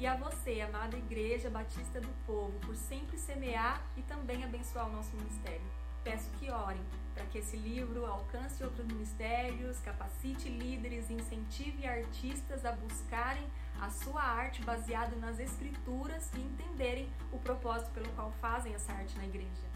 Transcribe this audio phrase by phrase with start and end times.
[0.00, 4.92] E a você, amada Igreja Batista do Povo, por sempre semear e também abençoar o
[4.92, 5.66] nosso ministério.
[6.04, 6.80] Peço que orem
[7.12, 13.44] para que esse livro alcance outros ministérios, capacite líderes, incentive artistas a buscarem
[13.80, 19.18] a sua arte baseada nas escrituras e entenderem o propósito pelo qual fazem essa arte
[19.18, 19.66] na igreja.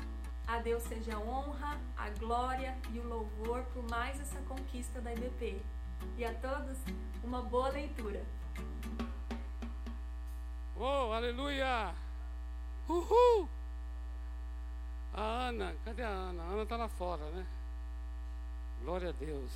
[0.46, 5.12] A Deus seja a honra, a glória e o louvor por mais essa conquista da
[5.12, 5.60] IBP.
[6.16, 6.78] E a todos,
[7.24, 8.22] uma boa leitura.
[10.78, 11.94] Oh, aleluia!
[12.88, 13.48] Uhul!
[15.14, 16.42] A Ana, cadê a Ana?
[16.42, 17.44] A Ana está lá fora, né?
[18.82, 19.50] Glória a Deus.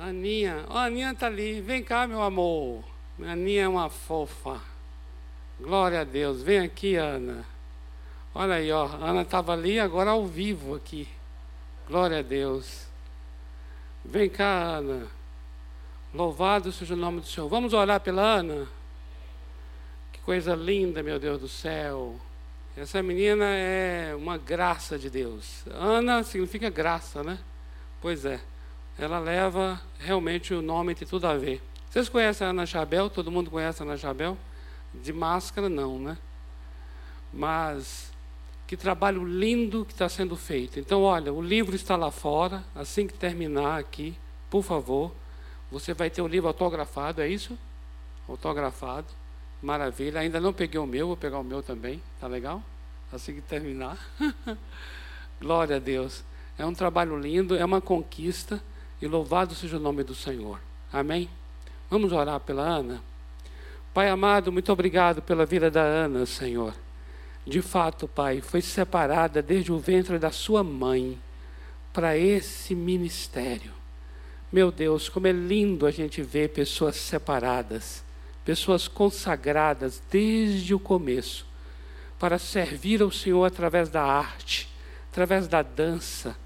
[0.00, 1.60] Aninha, oh, a Aninha está ali.
[1.60, 2.84] Vem cá, meu amor.
[3.22, 4.60] A Aninha é uma fofa.
[5.60, 6.42] Glória a Deus.
[6.42, 7.44] Vem aqui, Ana.
[8.34, 8.86] Olha aí, ó.
[8.86, 11.08] A Ana estava ali, agora ao vivo aqui.
[11.86, 12.86] Glória a Deus.
[14.04, 15.06] Vem cá, Ana.
[16.14, 17.48] Louvado seja o nome do Senhor.
[17.48, 18.66] Vamos orar pela Ana?
[20.24, 22.14] Coisa linda, meu Deus do céu.
[22.76, 25.64] Essa menina é uma graça de Deus.
[25.66, 27.40] Ana significa graça, né?
[28.00, 28.40] Pois é.
[28.96, 31.60] Ela leva realmente o nome tem tudo a ver.
[31.90, 33.10] Vocês conhecem a Ana Chabel?
[33.10, 34.38] Todo mundo conhece a Ana Chabel?
[34.94, 36.16] De máscara, não, né?
[37.32, 38.12] Mas
[38.64, 40.78] que trabalho lindo que está sendo feito.
[40.78, 42.62] Então, olha, o livro está lá fora.
[42.76, 44.16] Assim que terminar aqui,
[44.48, 45.12] por favor,
[45.68, 47.58] você vai ter o livro autografado, é isso?
[48.28, 49.08] Autografado.
[49.62, 50.20] Maravilha.
[50.20, 52.02] Ainda não peguei o meu, vou pegar o meu também.
[52.20, 52.62] Tá legal?
[53.12, 53.96] Assim que terminar.
[55.40, 56.24] Glória a Deus.
[56.58, 58.62] É um trabalho lindo, é uma conquista.
[59.00, 60.60] E louvado seja o nome do Senhor.
[60.92, 61.28] Amém?
[61.88, 63.02] Vamos orar pela Ana?
[63.94, 66.74] Pai amado, muito obrigado pela vida da Ana, Senhor.
[67.46, 71.18] De fato, Pai, foi separada desde o ventre da sua mãe
[71.92, 73.72] para esse ministério.
[74.50, 78.02] Meu Deus, como é lindo a gente ver pessoas separadas
[78.44, 81.46] pessoas consagradas desde o começo
[82.18, 84.68] para servir ao Senhor através da arte,
[85.10, 86.36] através da dança.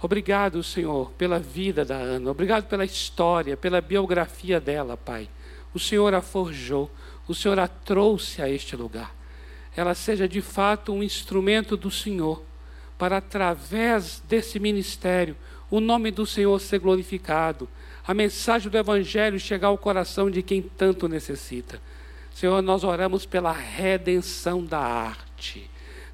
[0.00, 2.30] Obrigado, Senhor, pela vida da Ana.
[2.30, 5.28] Obrigado pela história, pela biografia dela, Pai.
[5.74, 6.90] O Senhor a forjou,
[7.26, 9.14] o Senhor a trouxe a este lugar.
[9.76, 12.42] Ela seja de fato um instrumento do Senhor
[12.96, 15.36] para, através desse ministério,
[15.70, 17.68] o nome do Senhor ser glorificado,
[18.08, 21.78] a mensagem do Evangelho chegar ao coração de quem tanto necessita.
[22.34, 25.68] Senhor, nós oramos pela redenção da arte.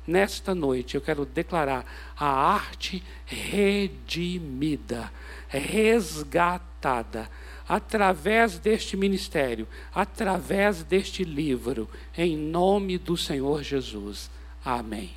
[0.04, 1.86] Nesta noite eu quero declarar
[2.18, 5.08] a arte redimida,
[5.48, 7.30] resgatada,
[7.68, 11.88] através deste ministério, através deste livro,
[12.18, 14.28] em nome do Senhor Jesus.
[14.64, 15.12] Amém.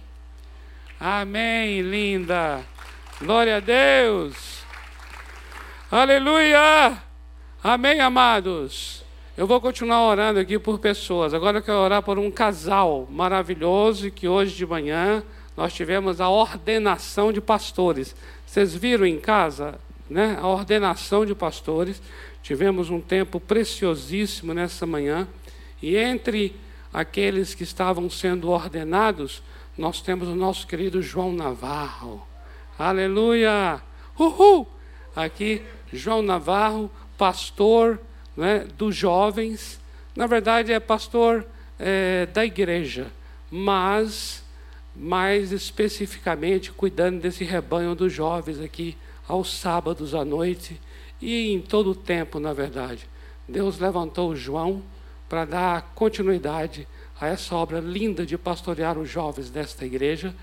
[0.99, 2.63] Amém, linda.
[3.19, 4.56] Glória a Deus.
[5.89, 7.01] Aleluia!
[7.63, 9.05] Amém, amados?
[9.37, 11.33] Eu vou continuar orando aqui por pessoas.
[11.33, 15.23] Agora eu quero orar por um casal maravilhoso que hoje de manhã
[15.55, 18.13] nós tivemos a ordenação de pastores.
[18.45, 20.37] Vocês viram em casa, né?
[20.41, 22.01] A ordenação de pastores.
[22.43, 25.25] Tivemos um tempo preciosíssimo nessa manhã.
[25.81, 26.53] E entre
[26.93, 29.41] aqueles que estavam sendo ordenados,
[29.77, 32.27] nós temos o nosso querido João Navarro.
[32.77, 33.81] Aleluia!
[34.19, 34.67] Uhul!
[35.15, 37.99] Aqui João Navarro, pastor
[38.35, 39.79] né, dos jovens,
[40.15, 41.45] na verdade é pastor
[41.79, 43.07] é, da igreja,
[43.49, 44.43] mas
[44.95, 48.97] mais especificamente cuidando desse rebanho dos jovens aqui
[49.27, 50.79] aos sábados à noite
[51.21, 53.07] e em todo o tempo, na verdade.
[53.47, 54.81] Deus levantou João
[55.29, 56.87] para dar continuidade
[57.19, 60.33] a essa obra linda de pastorear os jovens desta igreja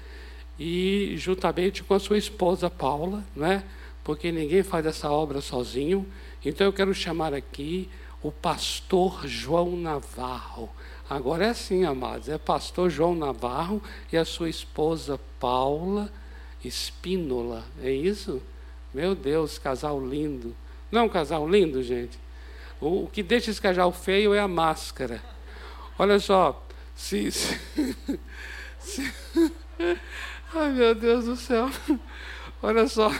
[0.59, 3.65] e juntamente com a sua esposa Paula, né?
[4.04, 6.06] Porque ninguém faz essa obra sozinho.
[6.44, 7.88] Então eu quero chamar aqui
[8.22, 10.70] o pastor João Navarro.
[11.09, 13.82] Agora é assim, amados, é pastor João Navarro
[14.12, 16.12] e a sua esposa Paula
[16.65, 17.65] Espínola.
[17.82, 18.41] É isso?
[18.92, 20.54] Meu Deus, casal lindo.
[20.91, 22.19] Não é um casal lindo, gente?
[22.81, 25.22] O que deixa esse casal feio é a máscara.
[25.98, 26.62] Olha só,
[26.95, 27.59] se, se,
[28.78, 29.12] se
[30.54, 31.71] Ai meu Deus do céu.
[32.62, 33.10] Olha só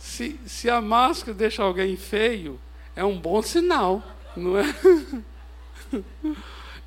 [0.00, 2.58] se, se a máscara deixa alguém feio,
[2.96, 4.02] é um bom sinal,
[4.34, 4.64] não é?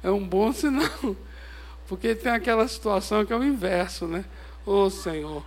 [0.01, 1.15] É um bom sinal.
[1.87, 4.25] Porque tem aquela situação que é o inverso, né?
[4.65, 5.45] Ô oh, Senhor,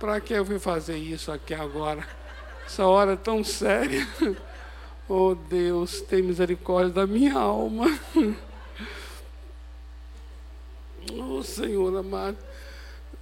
[0.00, 2.04] para que eu vim fazer isso aqui agora?
[2.66, 4.06] Essa hora é tão séria.
[5.08, 7.86] Oh Deus, tem misericórdia da minha alma.
[11.12, 12.38] Oh Senhor amado.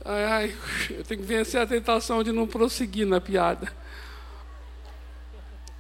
[0.05, 0.57] Ai, ai,
[0.91, 3.71] eu tenho que vencer a tentação de não prosseguir na piada.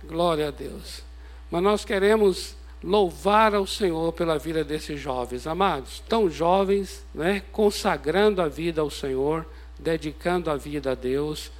[0.04, 1.02] Glória a Deus.
[1.50, 8.40] Mas nós queremos louvar ao Senhor pela vida desses jovens, amados, tão jovens, né, consagrando
[8.40, 9.46] a vida ao Senhor,
[9.78, 11.50] dedicando a vida a Deus,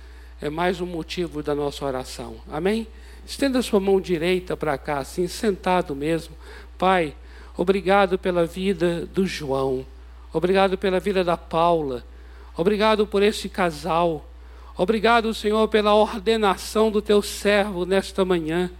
[0.40, 2.36] é mais um motivo da nossa oração.
[2.50, 2.86] Amém?
[3.26, 6.34] Estenda sua mão direita para cá, assim, sentado mesmo.
[6.78, 7.14] Pai,
[7.56, 9.84] obrigado pela vida do João,
[10.32, 12.04] obrigado pela vida da Paula,
[12.56, 14.28] obrigado por esse casal,
[14.76, 18.70] obrigado, Senhor, pela ordenação do teu servo nesta manhã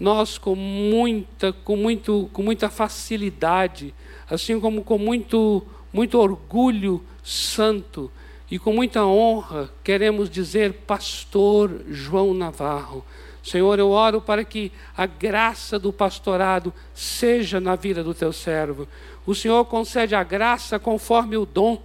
[0.00, 3.94] nós com muita, com muito, com muita facilidade,
[4.28, 5.62] assim como com muito,
[5.92, 8.10] muito orgulho santo
[8.50, 13.04] e com muita honra, queremos dizer pastor João Navarro.
[13.42, 18.88] Senhor, eu oro para que a graça do pastorado seja na vida do teu servo.
[19.26, 21.80] O Senhor concede a graça conforme o dom.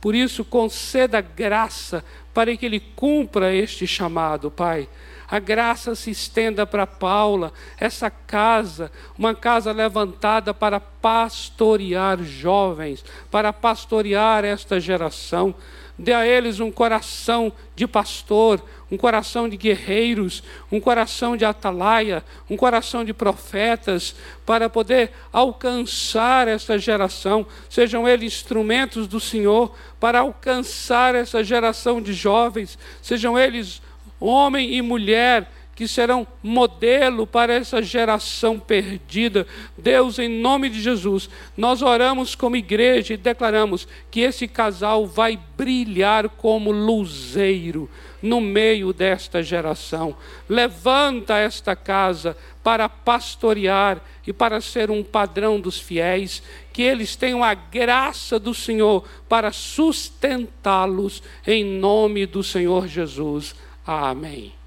[0.00, 4.88] Por isso, conceda graça para que ele cumpra este chamado, Pai
[5.30, 13.52] a graça se estenda para Paula, essa casa, uma casa levantada para pastorear jovens, para
[13.52, 15.54] pastorear esta geração.
[16.00, 20.42] Dê a eles um coração de pastor, um coração de guerreiros,
[20.72, 24.16] um coração de atalaia, um coração de profetas,
[24.46, 27.46] para poder alcançar esta geração.
[27.68, 33.82] Sejam eles instrumentos do Senhor para alcançar essa geração de jovens, sejam eles
[34.18, 39.46] homem e mulher que serão modelo para essa geração perdida.
[39.78, 45.40] Deus, em nome de Jesus, nós oramos como igreja e declaramos que esse casal vai
[45.56, 47.88] brilhar como luzeiro
[48.20, 50.14] no meio desta geração.
[50.46, 56.42] Levanta esta casa para pastorear e para ser um padrão dos fiéis,
[56.74, 63.54] que eles tenham a graça do Senhor para sustentá-los em nome do Senhor Jesus.
[63.86, 64.59] Amém.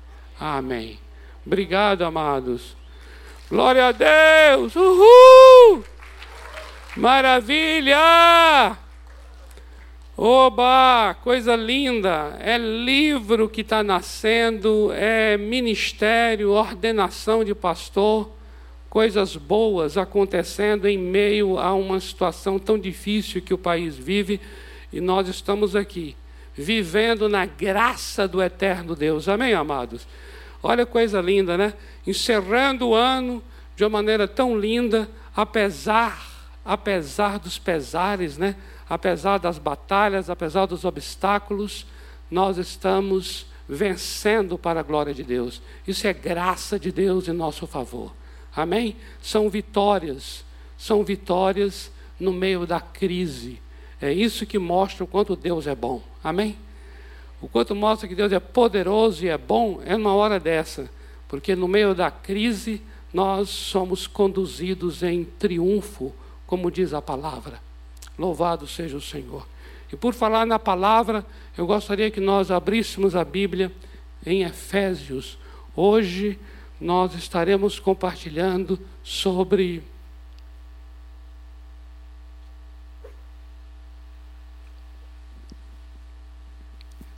[0.45, 0.99] Amém.
[1.45, 2.75] Obrigado, amados.
[3.49, 4.75] Glória a Deus.
[4.75, 5.85] Uhul!
[6.97, 8.77] Maravilha!
[10.17, 12.37] Oba, coisa linda!
[12.41, 18.29] É livro que está nascendo, é ministério, ordenação de pastor,
[18.89, 24.41] coisas boas acontecendo em meio a uma situação tão difícil que o país vive,
[24.91, 26.17] e nós estamos aqui
[26.53, 29.29] vivendo na graça do eterno Deus.
[29.29, 30.05] Amém, amados?
[30.63, 31.73] Olha coisa linda, né?
[32.07, 33.43] Encerrando o ano
[33.75, 36.25] de uma maneira tão linda, apesar,
[36.63, 38.55] apesar dos pesares, né?
[38.89, 41.85] Apesar das batalhas, apesar dos obstáculos,
[42.31, 45.61] nós estamos vencendo para a glória de Deus.
[45.85, 48.13] Isso é graça de Deus em nosso favor.
[48.55, 48.95] Amém?
[49.21, 50.45] São vitórias,
[50.77, 53.61] são vitórias no meio da crise.
[54.01, 56.01] É isso que mostra o quanto Deus é bom.
[56.23, 56.57] Amém?
[57.43, 60.89] O quanto mostra que Deus é poderoso e é bom é numa hora dessa,
[61.27, 62.81] porque no meio da crise
[63.13, 66.13] nós somos conduzidos em triunfo,
[66.47, 67.59] como diz a palavra.
[68.17, 69.45] Louvado seja o Senhor.
[69.91, 71.25] E por falar na palavra,
[71.57, 73.69] eu gostaria que nós abríssemos a Bíblia
[74.25, 75.37] em Efésios.
[75.75, 76.39] Hoje
[76.79, 79.83] nós estaremos compartilhando sobre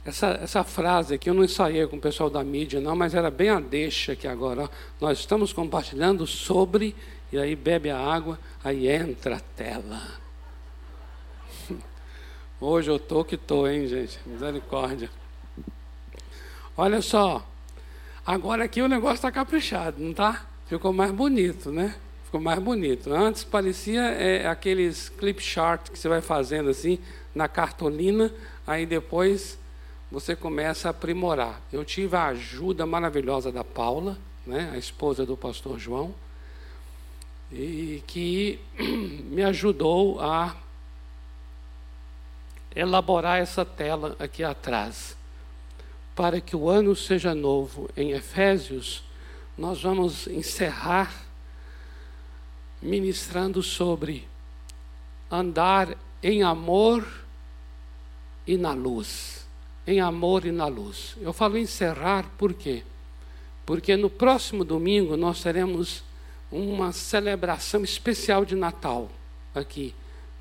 [0.06, 3.28] Essa, essa frase aqui eu não ensaiei com o pessoal da mídia, não, mas era
[3.28, 4.62] bem a deixa aqui agora.
[4.62, 4.68] Ó.
[5.00, 6.94] Nós estamos compartilhando sobre,
[7.32, 10.00] e aí bebe a água, aí entra a tela.
[12.60, 14.16] Hoje eu tô que estou, hein, gente?
[14.24, 15.10] Misericórdia.
[16.76, 17.44] Olha só.
[18.24, 20.46] Agora aqui o negócio está caprichado, não está?
[20.68, 21.96] Ficou mais bonito, né?
[22.26, 23.12] Ficou mais bonito.
[23.12, 27.00] Antes parecia é, aqueles clip chart que você vai fazendo assim
[27.34, 28.32] na cartolina,
[28.64, 29.58] aí depois
[30.10, 31.60] você começa a aprimorar.
[31.72, 36.14] Eu tive a ajuda maravilhosa da Paula, né, a esposa do pastor João,
[37.50, 40.56] e que me ajudou a
[42.74, 45.16] elaborar essa tela aqui atrás.
[46.14, 49.02] Para que o ano seja novo em Efésios,
[49.58, 51.12] nós vamos encerrar
[52.80, 54.26] ministrando sobre
[55.30, 57.06] andar em amor
[58.46, 59.45] e na luz
[59.86, 61.16] em amor e na luz.
[61.20, 62.82] Eu falo encerrar por quê?
[63.64, 66.02] Porque no próximo domingo nós teremos
[66.50, 69.10] uma celebração especial de Natal
[69.54, 69.94] aqui,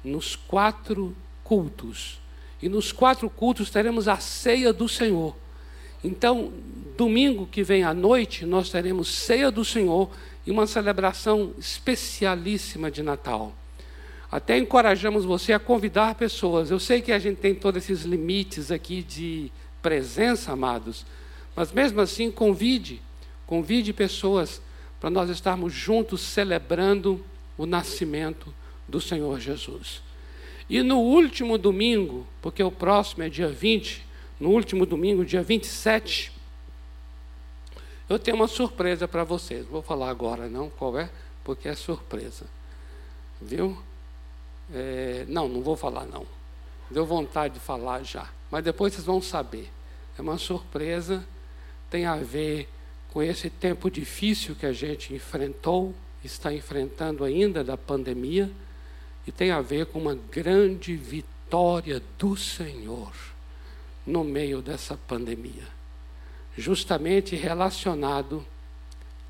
[0.04, 2.20] nos quatro cultos.
[2.62, 5.36] E nos quatro cultos teremos a ceia do Senhor.
[6.04, 6.52] Então,
[6.98, 10.10] domingo que vem à noite, nós teremos ceia do Senhor
[10.46, 13.54] e uma celebração especialíssima de Natal.
[14.32, 16.72] Até encorajamos você a convidar pessoas.
[16.72, 19.52] Eu sei que a gente tem todos esses limites aqui de
[19.82, 21.06] presença, amados,
[21.56, 23.02] mas mesmo assim, convide,
[23.46, 24.62] convide pessoas
[25.00, 27.24] para nós estarmos juntos celebrando
[27.58, 28.54] o nascimento
[28.88, 30.02] do Senhor Jesus.
[30.70, 34.04] E no último domingo, porque o próximo é dia 20,
[34.40, 36.32] no último domingo, dia 27,
[38.10, 39.66] eu tenho uma surpresa para vocês.
[39.66, 41.10] Vou falar agora, não qual é,
[41.44, 42.46] porque é surpresa.
[43.42, 43.78] Viu?
[44.74, 46.26] É, não, não vou falar não.
[46.90, 48.30] Deu vontade de falar já.
[48.50, 49.72] Mas depois vocês vão saber.
[50.18, 51.26] É uma surpresa,
[51.90, 52.70] tem a ver
[53.10, 55.94] com esse tempo difícil que a gente enfrentou,
[56.24, 58.52] está enfrentando ainda da pandemia,
[59.28, 63.12] e tem a ver com uma grande vitória do Senhor
[64.06, 65.68] no meio dessa pandemia,
[66.58, 68.46] justamente relacionado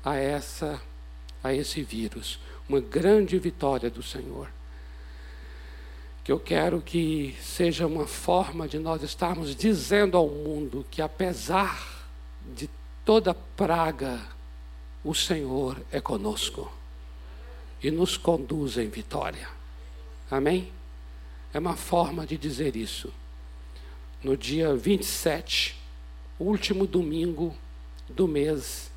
[0.04, 0.80] a essa
[1.42, 4.48] a esse vírus, uma grande vitória do Senhor.
[6.26, 12.04] Que eu quero que seja uma forma de nós estarmos dizendo ao mundo que apesar
[12.52, 12.68] de
[13.04, 14.20] toda praga,
[15.04, 16.68] o Senhor é conosco
[17.80, 19.48] e nos conduz em vitória.
[20.28, 20.68] Amém?
[21.54, 23.14] É uma forma de dizer isso
[24.20, 25.80] no dia 27,
[26.40, 27.54] último domingo
[28.08, 28.90] do mês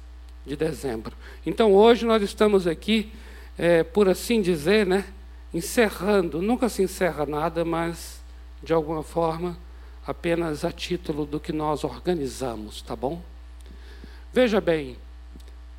[0.48, 1.16] de dezembro.
[1.46, 3.12] Então hoje nós estamos aqui,
[3.56, 5.06] é, por assim dizer, né,
[5.54, 8.22] encerrando, nunca se encerra nada, mas
[8.62, 9.58] de alguma forma
[10.06, 13.22] apenas a título do que nós organizamos, tá bom?
[14.34, 14.98] Veja bem,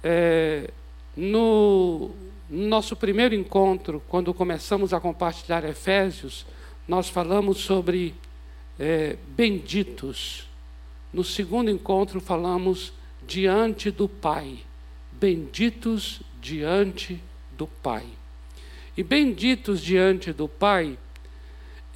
[0.03, 0.71] é,
[1.17, 2.11] no
[2.49, 6.47] nosso primeiro encontro, quando começamos a compartilhar Efésios,
[6.87, 8.15] nós falamos sobre
[8.79, 10.49] é, benditos.
[11.13, 12.93] No segundo encontro, falamos
[13.27, 14.59] diante do Pai.
[15.13, 17.21] Benditos diante
[17.57, 18.07] do Pai.
[19.01, 20.99] E benditos diante do Pai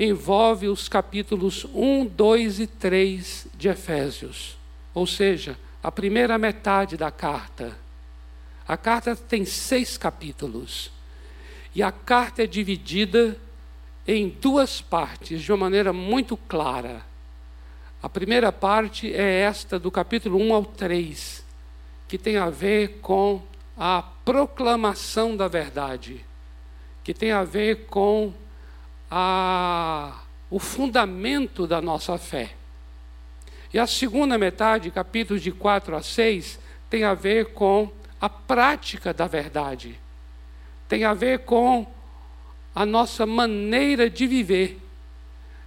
[0.01, 4.57] envolve os capítulos 1, 2 e 3 de Efésios.
[4.95, 7.77] Ou seja, a primeira metade da carta.
[8.67, 10.91] A carta tem seis capítulos.
[11.75, 13.39] E a carta é dividida
[14.09, 17.03] em duas partes, de uma maneira muito clara.
[18.03, 21.45] A primeira parte é esta, do capítulo 1 ao 3,
[22.09, 23.43] que tem a ver com
[23.77, 26.25] a proclamação da verdade,
[27.05, 28.33] que tem a ver com
[29.11, 32.55] a, o fundamento da nossa fé.
[33.73, 36.59] E a segunda metade, capítulos de 4 a 6,
[36.89, 40.01] tem a ver com a prática da verdade,
[40.89, 41.87] tem a ver com
[42.75, 44.81] a nossa maneira de viver.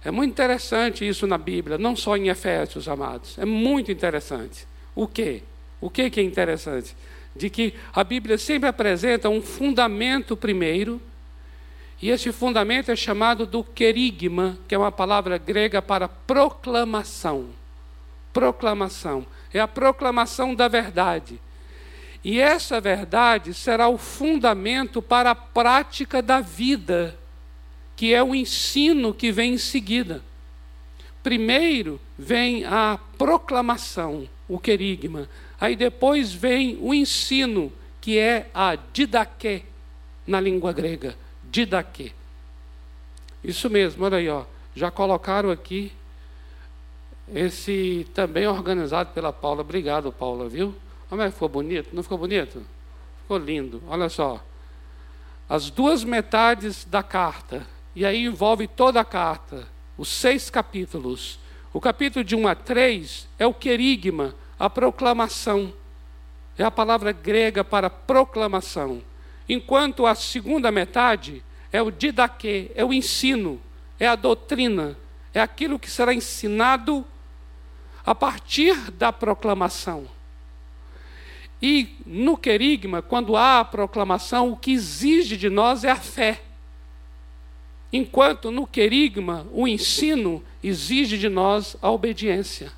[0.04, 3.38] É muito interessante isso na Bíblia, não só em Efésios, amados.
[3.38, 4.66] É muito interessante.
[4.94, 5.42] O quê?
[5.80, 6.96] O que é interessante?
[7.36, 11.00] De que a Bíblia sempre apresenta um fundamento primeiro,
[12.00, 17.48] e esse fundamento é chamado do querigma, que é uma palavra grega para proclamação.
[18.32, 19.26] Proclamação.
[19.52, 21.40] É a proclamação da verdade.
[22.22, 27.18] E essa verdade será o fundamento para a prática da vida,
[27.96, 30.22] que é o ensino que vem em seguida.
[31.20, 35.28] Primeiro vem a proclamação, o querigma.
[35.60, 39.62] Aí depois vem o ensino, que é a didaquê,
[40.24, 41.16] na língua grega.
[41.50, 42.12] Didaquê.
[43.42, 44.44] Isso mesmo, olha aí, ó.
[44.74, 45.92] Já colocaram aqui
[47.32, 49.60] esse também organizado pela Paula.
[49.60, 50.74] Obrigado, Paula, viu?
[51.08, 51.88] Como é que ficou bonito?
[51.92, 52.64] Não ficou bonito?
[53.22, 53.82] Ficou lindo.
[53.88, 54.42] Olha só.
[55.48, 61.38] As duas metades da carta, e aí envolve toda a carta, os seis capítulos.
[61.72, 65.72] O capítulo de 1 a 3 é o querigma, a proclamação.
[66.58, 69.02] É a palavra grega para proclamação.
[69.48, 73.60] Enquanto a segunda metade é o didaquê, é o ensino,
[73.98, 74.96] é a doutrina,
[75.32, 77.04] é aquilo que será ensinado
[78.04, 80.06] a partir da proclamação.
[81.60, 86.42] E no querigma, quando há a proclamação, o que exige de nós é a fé.
[87.92, 92.72] Enquanto no querigma, o ensino exige de nós a obediência.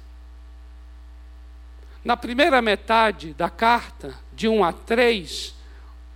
[2.03, 5.55] Na primeira metade da carta, de 1 a 3,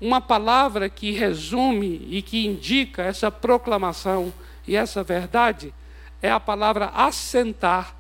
[0.00, 4.32] uma palavra que resume e que indica essa proclamação
[4.66, 5.72] e essa verdade
[6.20, 7.94] é a palavra assentar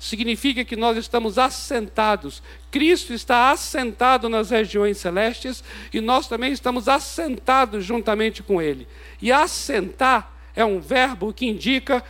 [0.00, 2.42] significa que nós estamos assentados.
[2.70, 8.88] Cristo está assentado nas regiões celestes e nós também estamos assentados juntamente com Ele.
[9.20, 12.02] E assentar é um verbo que indica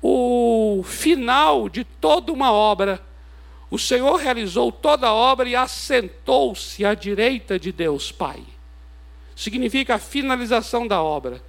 [0.00, 3.00] o final de toda uma obra.
[3.70, 8.42] O Senhor realizou toda a obra e assentou-se à direita de Deus Pai.
[9.38, 11.42] Significa a finalização da obra.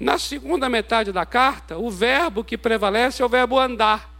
[0.00, 4.12] Na segunda metade da carta, o verbo que prevalece é o verbo andar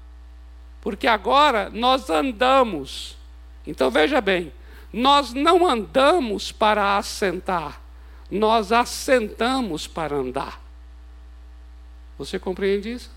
[0.82, 3.16] porque agora nós andamos.
[3.64, 4.52] Então veja bem,
[4.92, 7.80] Nós não andamos para assentar,
[8.30, 10.60] nós assentamos para andar.
[12.18, 13.10] Você compreende isso?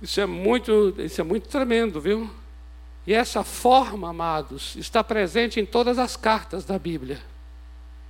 [0.00, 2.30] Isso é muito, isso é muito tremendo, viu?
[3.06, 7.18] E essa forma, amados, está presente em todas as cartas da Bíblia.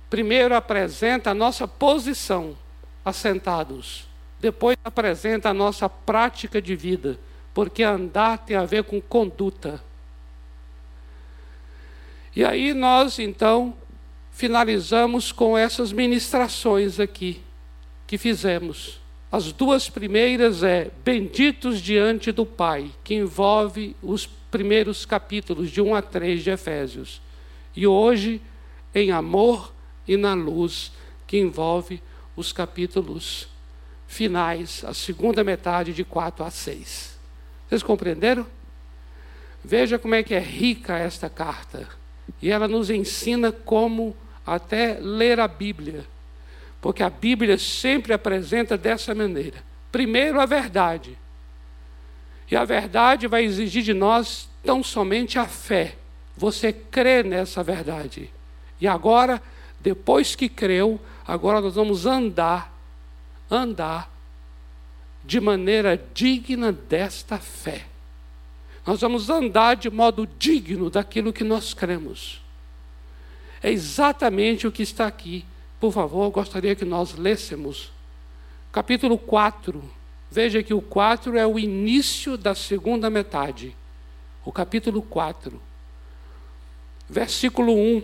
[0.09, 2.57] Primeiro apresenta a nossa posição
[3.03, 4.05] assentados,
[4.39, 7.17] depois apresenta a nossa prática de vida,
[7.53, 9.81] porque andar tem a ver com conduta.
[12.35, 13.73] E aí nós então
[14.31, 17.41] finalizamos com essas ministrações aqui
[18.07, 18.99] que fizemos.
[19.31, 25.95] As duas primeiras é Benditos diante do Pai, que envolve os primeiros capítulos de 1
[25.95, 27.21] a 3 de Efésios.
[27.75, 28.41] E hoje,
[28.93, 29.73] em Amor
[30.07, 30.91] e na Luz,
[31.25, 32.03] que envolve
[32.35, 33.47] os capítulos
[34.07, 37.17] finais, a segunda metade de 4 a 6.
[37.67, 38.45] Vocês compreenderam?
[39.63, 41.87] Veja como é que é rica esta carta.
[42.41, 44.15] E ela nos ensina como
[44.45, 46.05] até ler a Bíblia
[46.81, 49.63] porque a Bíblia sempre apresenta dessa maneira.
[49.91, 51.17] Primeiro, a verdade.
[52.51, 55.95] E a verdade vai exigir de nós tão somente a fé.
[56.37, 58.29] Você crê nessa verdade.
[58.79, 59.41] E agora,
[59.79, 62.77] depois que creu, agora nós vamos andar,
[63.49, 64.11] andar
[65.23, 67.85] de maneira digna desta fé.
[68.85, 72.41] Nós vamos andar de modo digno daquilo que nós cremos.
[73.63, 75.45] É exatamente o que está aqui
[75.81, 77.91] por favor, gostaria que nós lêssemos
[78.71, 79.83] capítulo 4.
[80.31, 83.75] Veja que o 4 é o início da segunda metade.
[84.45, 85.61] O capítulo 4,
[87.09, 88.03] versículo 1.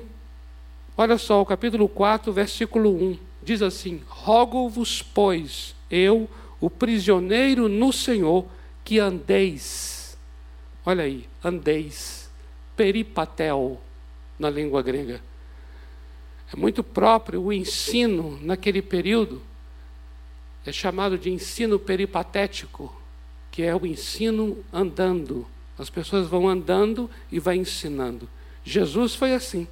[0.97, 3.17] Olha só, o capítulo 4, versículo 1.
[3.41, 6.29] Diz assim: Rogo-vos, pois, eu,
[6.59, 8.45] o prisioneiro no Senhor,
[8.83, 10.17] que andeis.
[10.85, 12.29] Olha aí, andeis.
[12.75, 13.79] Peripatel,
[14.37, 15.21] na língua grega
[16.53, 19.41] é muito próprio o ensino naquele período,
[20.67, 22.93] é chamado de ensino peripatético,
[23.49, 25.47] que é o ensino andando.
[25.77, 28.27] As pessoas vão andando e vai ensinando.
[28.65, 29.65] Jesus foi assim.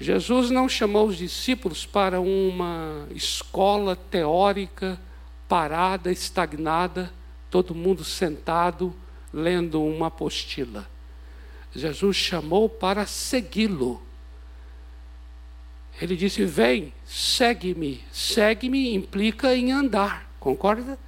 [0.00, 5.00] Jesus não chamou os discípulos para uma escola teórica
[5.48, 7.12] parada, estagnada,
[7.48, 8.92] todo mundo sentado
[9.32, 10.90] lendo uma apostila.
[11.72, 14.02] Jesus chamou para segui-lo.
[16.00, 18.04] Ele disse: Vem, segue-me.
[18.12, 20.98] Segue-me implica em andar, concorda?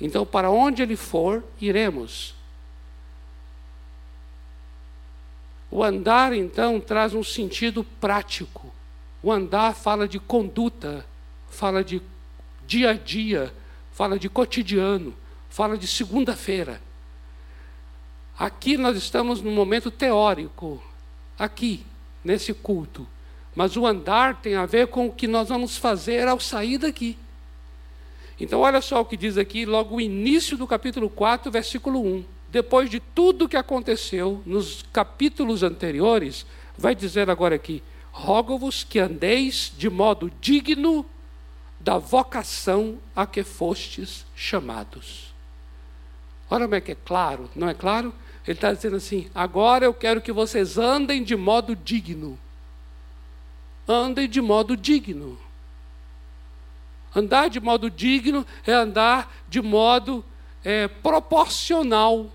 [0.00, 2.34] Então, para onde ele for, iremos.
[5.70, 8.72] O andar, então, traz um sentido prático.
[9.22, 11.06] O andar fala de conduta,
[11.48, 12.02] fala de
[12.66, 13.54] dia a dia,
[13.92, 15.14] fala de cotidiano,
[15.48, 16.80] fala de segunda-feira.
[18.36, 20.82] Aqui nós estamos num momento teórico,
[21.38, 21.86] aqui,
[22.24, 23.06] nesse culto.
[23.54, 27.18] Mas o andar tem a ver com o que nós vamos fazer ao sair daqui.
[28.40, 32.24] Então, olha só o que diz aqui, logo o início do capítulo 4, versículo 1.
[32.48, 39.72] Depois de tudo que aconteceu nos capítulos anteriores, vai dizer agora aqui: Rogo-vos que andeis
[39.76, 41.06] de modo digno
[41.78, 45.32] da vocação a que fostes chamados.
[46.50, 48.14] Olha como é que é claro, não é claro?
[48.46, 52.38] Ele está dizendo assim: agora eu quero que vocês andem de modo digno
[53.88, 55.38] andem de modo digno.
[57.14, 60.24] Andar de modo digno é andar de modo
[60.64, 62.30] é, proporcional,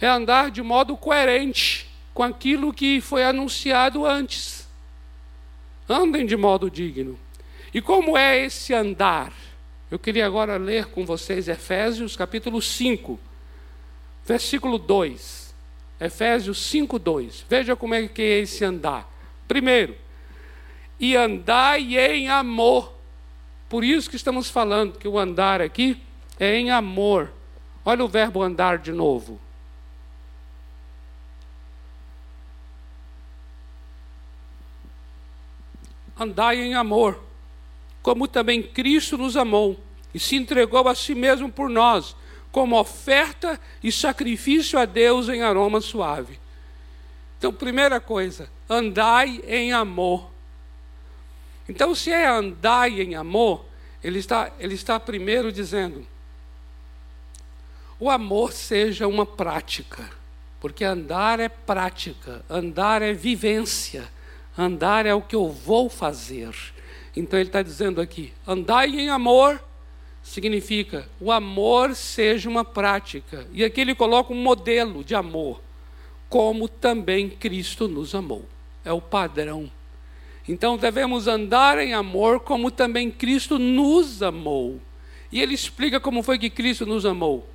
[0.00, 4.68] é andar de modo coerente com aquilo que foi anunciado antes.
[5.88, 7.18] Andem de modo digno.
[7.72, 9.32] E como é esse andar?
[9.90, 13.18] Eu queria agora ler com vocês Efésios capítulo 5,
[14.24, 15.54] versículo 2.
[16.00, 17.44] Efésios 5, 2.
[17.48, 19.09] Veja como é que é esse andar.
[19.50, 19.96] Primeiro,
[21.00, 22.94] e andai em amor.
[23.68, 26.00] Por isso que estamos falando que o andar aqui
[26.38, 27.32] é em amor.
[27.84, 29.40] Olha o verbo andar de novo.
[36.16, 37.20] Andai em amor,
[38.02, 39.80] como também Cristo nos amou
[40.14, 42.14] e se entregou a si mesmo por nós,
[42.52, 46.38] como oferta e sacrifício a Deus em aroma suave.
[47.36, 50.30] Então, primeira coisa, andai em amor.
[51.68, 53.64] Então, se é andar em amor,
[54.02, 56.06] ele está, ele está primeiro dizendo:
[57.98, 60.08] o amor seja uma prática,
[60.60, 64.08] porque andar é prática, andar é vivência,
[64.56, 66.54] andar é o que eu vou fazer.
[67.16, 69.60] Então, ele está dizendo aqui: andai em amor,
[70.22, 73.48] significa o amor seja uma prática.
[73.52, 75.60] E aqui ele coloca um modelo de amor,
[76.28, 78.46] como também Cristo nos amou.
[78.84, 79.70] É o padrão.
[80.48, 84.80] Então devemos andar em amor como também Cristo nos amou.
[85.30, 87.48] E ele explica como foi que Cristo nos amou.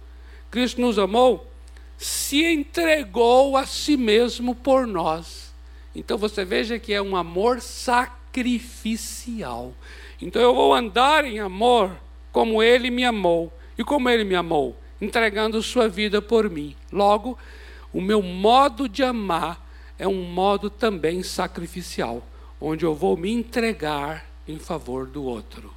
[0.50, 1.52] Cristo nos amou,
[1.98, 5.54] se entregou a si mesmo por nós.
[5.94, 9.74] Então você veja que é um amor sacrificial.
[10.22, 11.92] Então eu vou andar em amor
[12.32, 13.52] como ele me amou.
[13.78, 14.78] E como ele me amou?
[15.02, 16.76] Entregando sua vida por mim.
[16.92, 17.38] Logo,
[17.92, 19.64] o meu modo de amar
[19.97, 22.25] é um modo também sacrificial,
[22.60, 25.73] onde eu vou me entregar em favor do outro.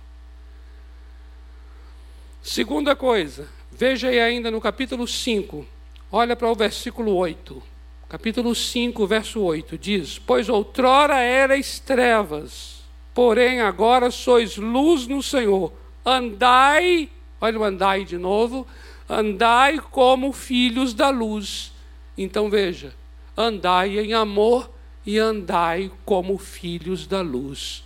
[2.43, 5.67] Segunda coisa, veja aí ainda no capítulo 5,
[6.11, 7.63] olha para o versículo 8.
[8.09, 15.73] Capítulo 5, verso 8 diz: Pois outrora erais trevas, porém agora sois luz no Senhor
[16.09, 18.67] andai, olha o andai de novo,
[19.09, 21.73] andai como filhos da luz.
[22.17, 22.95] Então veja,
[23.39, 24.69] andai em amor
[25.07, 27.85] e andai como filhos da luz.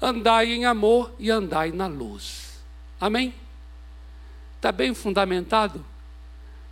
[0.00, 2.58] Andai em amor e andai na luz.
[2.98, 3.34] Amém?
[4.56, 5.84] Está bem fundamentado?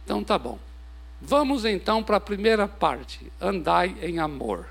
[0.03, 0.59] Então tá bom.
[1.21, 3.31] Vamos então para a primeira parte.
[3.39, 4.67] Andai em amor.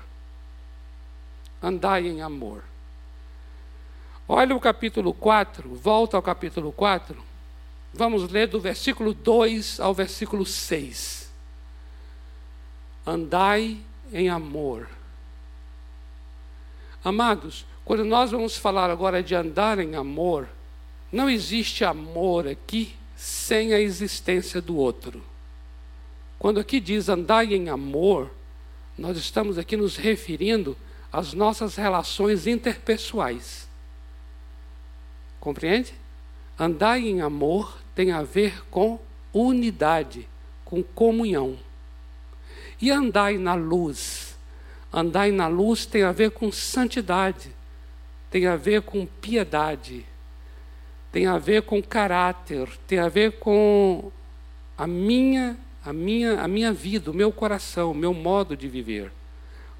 [1.62, 2.64] Andai em amor.
[4.26, 7.16] Olha o capítulo 4, volta ao capítulo 4.
[7.92, 11.23] Vamos ler do versículo 2 ao versículo 6.
[13.06, 13.78] Andai
[14.12, 14.88] em amor.
[17.04, 20.48] Amados, quando nós vamos falar agora de andar em amor,
[21.12, 25.22] não existe amor aqui sem a existência do outro.
[26.38, 28.30] Quando aqui diz andai em amor,
[28.96, 30.76] nós estamos aqui nos referindo
[31.12, 33.68] às nossas relações interpessoais.
[35.38, 35.94] Compreende?
[36.58, 38.98] Andar em amor tem a ver com
[39.32, 40.28] unidade,
[40.64, 41.58] com comunhão.
[42.80, 44.36] E andar na luz.
[44.92, 47.50] Andar na luz tem a ver com santidade,
[48.30, 50.06] tem a ver com piedade,
[51.10, 54.12] tem a ver com caráter, tem a ver com
[54.78, 59.10] a minha, a minha, a minha vida, o meu coração, o meu modo de viver.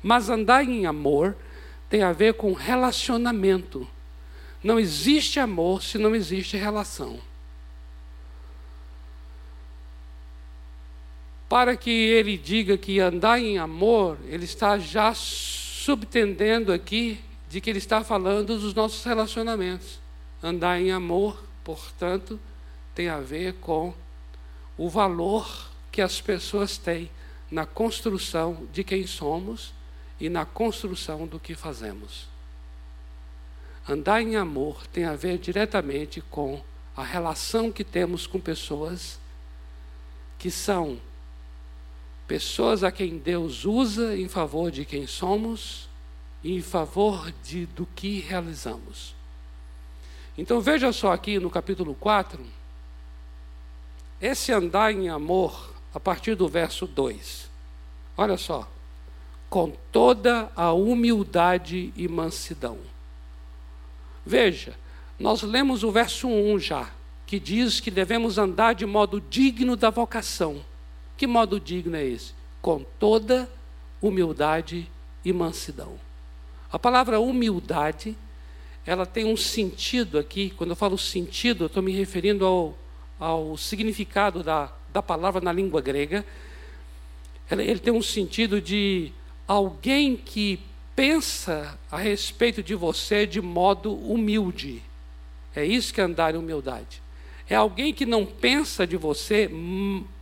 [0.02, 1.36] Mas andar em amor
[1.88, 3.86] tem a ver com relacionamento
[4.64, 7.18] não existe amor se não existe relação.
[11.54, 17.70] Para que ele diga que andar em amor, ele está já subtendendo aqui de que
[17.70, 20.00] ele está falando dos nossos relacionamentos.
[20.42, 22.40] Andar em amor, portanto,
[22.92, 23.94] tem a ver com
[24.76, 27.08] o valor que as pessoas têm
[27.48, 29.72] na construção de quem somos
[30.18, 32.26] e na construção do que fazemos.
[33.88, 36.60] Andar em amor tem a ver diretamente com
[36.96, 39.20] a relação que temos com pessoas
[40.36, 40.98] que são
[42.26, 45.88] pessoas a quem Deus usa em favor de quem somos
[46.42, 49.14] e em favor de, do que realizamos.
[50.36, 52.40] Então veja só aqui no capítulo 4,
[54.20, 57.50] esse andar em amor, a partir do verso 2.
[58.16, 58.68] Olha só.
[59.48, 62.78] Com toda a humildade e mansidão
[64.24, 64.74] Veja,
[65.18, 66.90] nós lemos o verso 1 já,
[67.26, 70.64] que diz que devemos andar de modo digno da vocação.
[71.16, 72.32] Que modo digno é esse?
[72.60, 73.48] Com toda
[74.00, 74.90] humildade
[75.24, 75.98] e mansidão.
[76.70, 78.16] A palavra humildade,
[78.84, 82.76] ela tem um sentido aqui, quando eu falo sentido, eu estou me referindo ao,
[83.18, 86.24] ao significado da, da palavra na língua grega.
[87.50, 89.12] Ele, tem um sentido de
[89.46, 90.58] alguém que
[90.96, 94.82] pensa a respeito de você de modo humilde.
[95.54, 97.02] É isso que é andar em humildade.
[97.48, 99.48] É alguém que não pensa de você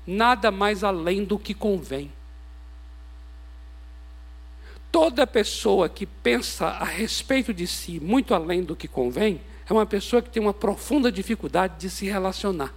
[0.06, 2.12] nada mais além do que convém.
[4.90, 9.86] Toda pessoa que pensa a respeito de si muito além do que convém é uma
[9.86, 12.74] pessoa que tem uma profunda dificuldade de se relacionar.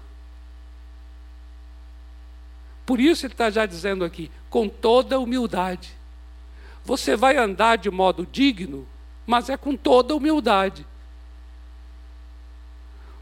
[2.86, 5.92] Por isso ele está já dizendo aqui, com toda humildade.
[6.84, 8.88] Você vai andar de modo digno,
[9.26, 10.86] mas é com toda humildade.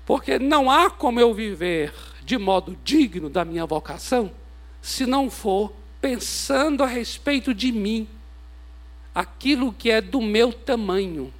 [0.05, 4.31] Porque não há como eu viver de modo digno da minha vocação
[4.83, 8.05] se não for pensando a respeito de mim,
[9.15, 11.33] aquilo que é do meu tamanho,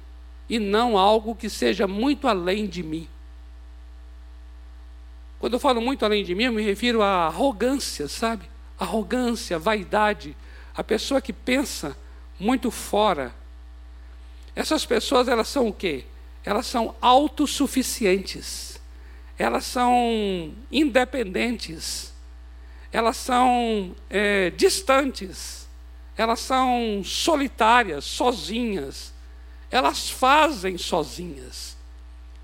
[0.48, 3.06] e não algo que seja muito além de mim.
[5.38, 8.48] Quando eu falo muito além de mim, eu me refiro à arrogância, sabe?
[8.78, 10.34] Arrogância, vaidade.
[10.74, 11.94] A pessoa que pensa
[12.40, 13.34] muito fora.
[14.56, 16.06] Essas pessoas, elas são o quê?
[16.42, 18.73] Elas são autossuficientes.
[19.38, 22.12] Elas são independentes,
[22.92, 25.68] elas são é, distantes,
[26.16, 29.12] elas são solitárias, sozinhas,
[29.70, 31.76] elas fazem sozinhas.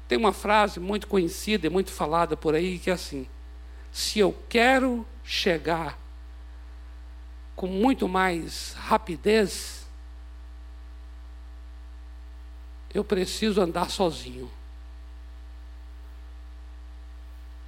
[0.09, 3.29] Tem uma frase muito conhecida e muito falada por aí que é assim:
[3.93, 5.97] se eu quero chegar
[7.55, 9.87] com muito mais rapidez,
[12.93, 14.51] eu preciso andar sozinho.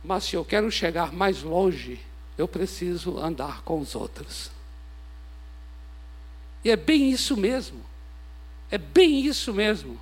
[0.03, 2.01] Mas se eu quero chegar mais longe,
[2.37, 4.51] eu preciso andar com os outros.
[6.65, 7.81] E é bem isso mesmo.
[8.71, 10.01] É bem isso mesmo.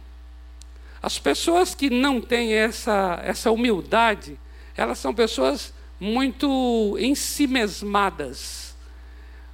[1.02, 4.38] As pessoas que não têm essa, essa humildade,
[4.76, 8.74] elas são pessoas muito ensimesmadas,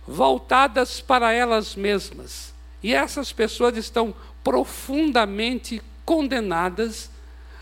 [0.06, 2.54] voltadas para elas mesmas.
[2.82, 7.10] E essas pessoas estão profundamente condenadas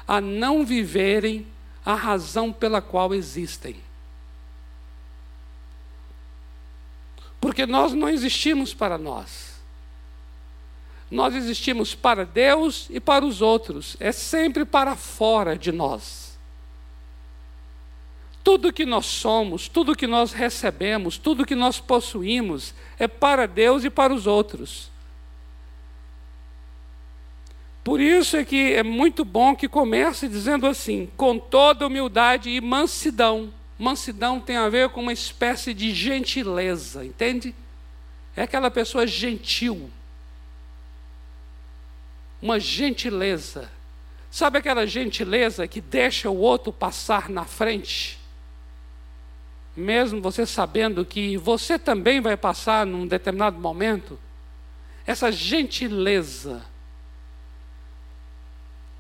[0.07, 1.47] a não viverem
[1.85, 3.77] a razão pela qual existem.
[7.41, 9.55] Porque nós não existimos para nós.
[11.11, 13.97] Nós existimos para Deus e para os outros.
[14.01, 16.39] É sempre para fora de nós.
[18.43, 23.85] Tudo que nós somos, tudo que nós recebemos, tudo que nós possuímos é para Deus
[23.85, 24.91] e para os outros.
[27.85, 32.59] Por isso é que é muito bom que comece dizendo assim, com toda humildade e
[32.59, 33.53] mansidão.
[33.79, 37.55] Mansidão tem a ver com uma espécie de gentileza, entende?
[38.35, 39.91] É aquela pessoa gentil.
[42.41, 43.71] Uma gentileza.
[44.31, 48.19] Sabe aquela gentileza que deixa o outro passar na frente?
[49.77, 54.19] Mesmo você sabendo que você também vai passar num determinado momento?
[55.07, 56.65] Essa gentileza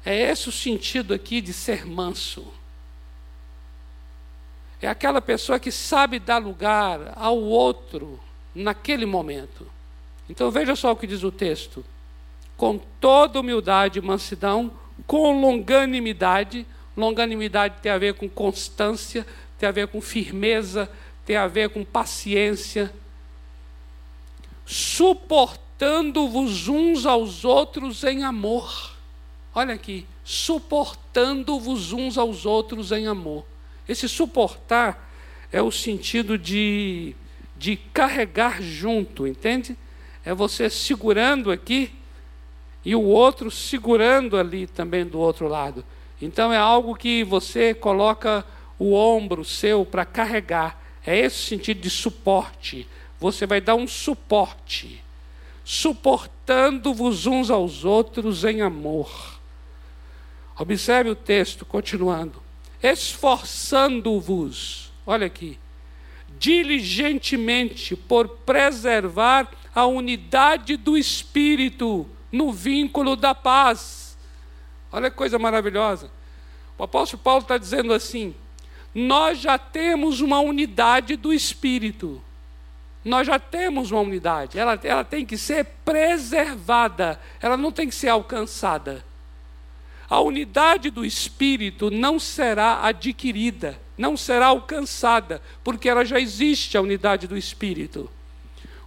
[0.05, 2.47] é esse o sentido aqui de ser manso.
[4.83, 8.21] É aquela pessoa que sabe dar lugar ao outro
[8.55, 9.67] naquele momento.
[10.29, 11.83] Então veja só o que diz o texto.
[12.57, 14.71] Com toda humildade e mansidão,
[15.07, 19.27] com longanimidade, longanimidade tem a ver com constância,
[19.59, 20.90] tem a ver com firmeza,
[21.25, 22.93] tem a ver com paciência,
[24.67, 28.94] suportando-vos uns aos outros em amor
[29.55, 33.45] Olha aqui, suportando-vos uns aos outros em amor.
[33.88, 35.09] Esse suportar
[35.53, 37.14] é o sentido de,
[37.57, 39.77] de carregar junto, entende?
[40.25, 41.93] É você segurando aqui
[42.85, 45.85] e o outro segurando ali também do outro lado.
[46.21, 48.45] Então é algo que você coloca
[48.77, 50.83] o ombro seu para carregar.
[51.07, 52.88] É esse sentido de suporte.
[53.21, 55.01] Você vai dar um suporte,
[55.64, 59.34] suportando-vos uns aos outros em amor.
[60.57, 62.43] Observe o texto, continuando.
[62.83, 65.59] Esforçando-vos, olha aqui,
[66.38, 74.17] diligentemente por preservar a unidade do espírito no vínculo da paz.
[74.93, 76.11] Olha que coisa maravilhosa.
[76.79, 78.35] O apóstolo Paulo está dizendo assim:
[78.95, 82.23] nós já temos uma unidade do espírito.
[83.05, 87.95] Nós já temos uma unidade, ela, ela tem que ser preservada, ela não tem que
[87.95, 89.05] ser alcançada.
[90.09, 96.81] A unidade do espírito não será adquirida, não será alcançada, porque ela já existe a
[96.81, 98.11] unidade do espírito.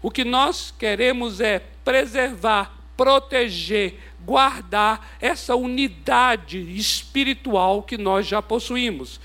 [0.01, 9.19] O que nós queremos é preservar, proteger, guardar essa unidade espiritual que nós já possuímos.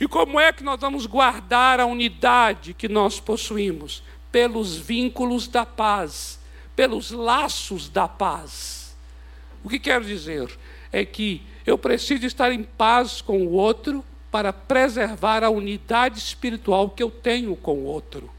[0.00, 4.02] E como é que nós vamos guardar a unidade que nós possuímos?
[4.32, 6.40] Pelos vínculos da paz,
[6.74, 8.96] pelos laços da paz.
[9.62, 10.50] O que quero dizer?
[10.94, 16.88] É que eu preciso estar em paz com o outro para preservar a unidade espiritual
[16.88, 18.30] que eu tenho com o outro.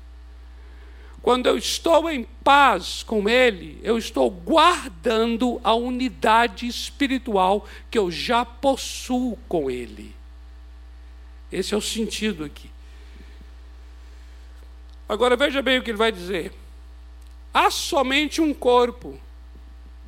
[1.21, 8.09] Quando eu estou em paz com ele, eu estou guardando a unidade espiritual que eu
[8.09, 10.15] já possuo com ele.
[11.51, 12.69] Esse é o sentido aqui.
[15.09, 16.53] Agora veja bem o que ele vai dizer.
[17.53, 19.19] Há somente um corpo.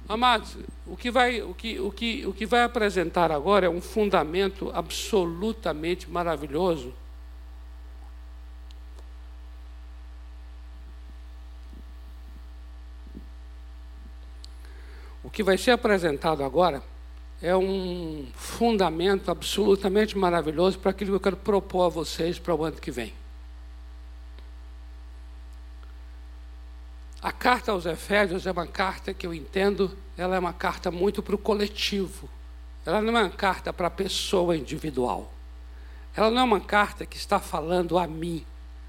[0.07, 0.55] Amados,
[0.89, 4.71] o que, vai, o, que, o, que, o que vai apresentar agora é um fundamento
[4.73, 6.93] absolutamente maravilhoso.
[15.23, 16.81] O que vai ser apresentado agora
[17.41, 22.63] é um fundamento absolutamente maravilhoso para aquilo que eu quero propor a vocês para o
[22.63, 23.13] ano que vem.
[27.21, 31.23] A carta aos Efésios é uma carta que eu entendo, ela é uma carta muito
[31.23, 32.29] para o coletivo.
[32.85, 35.33] Ela não é uma carta para a pessoa individual.
[36.15, 38.45] ela não é uma carta que está falando a mim,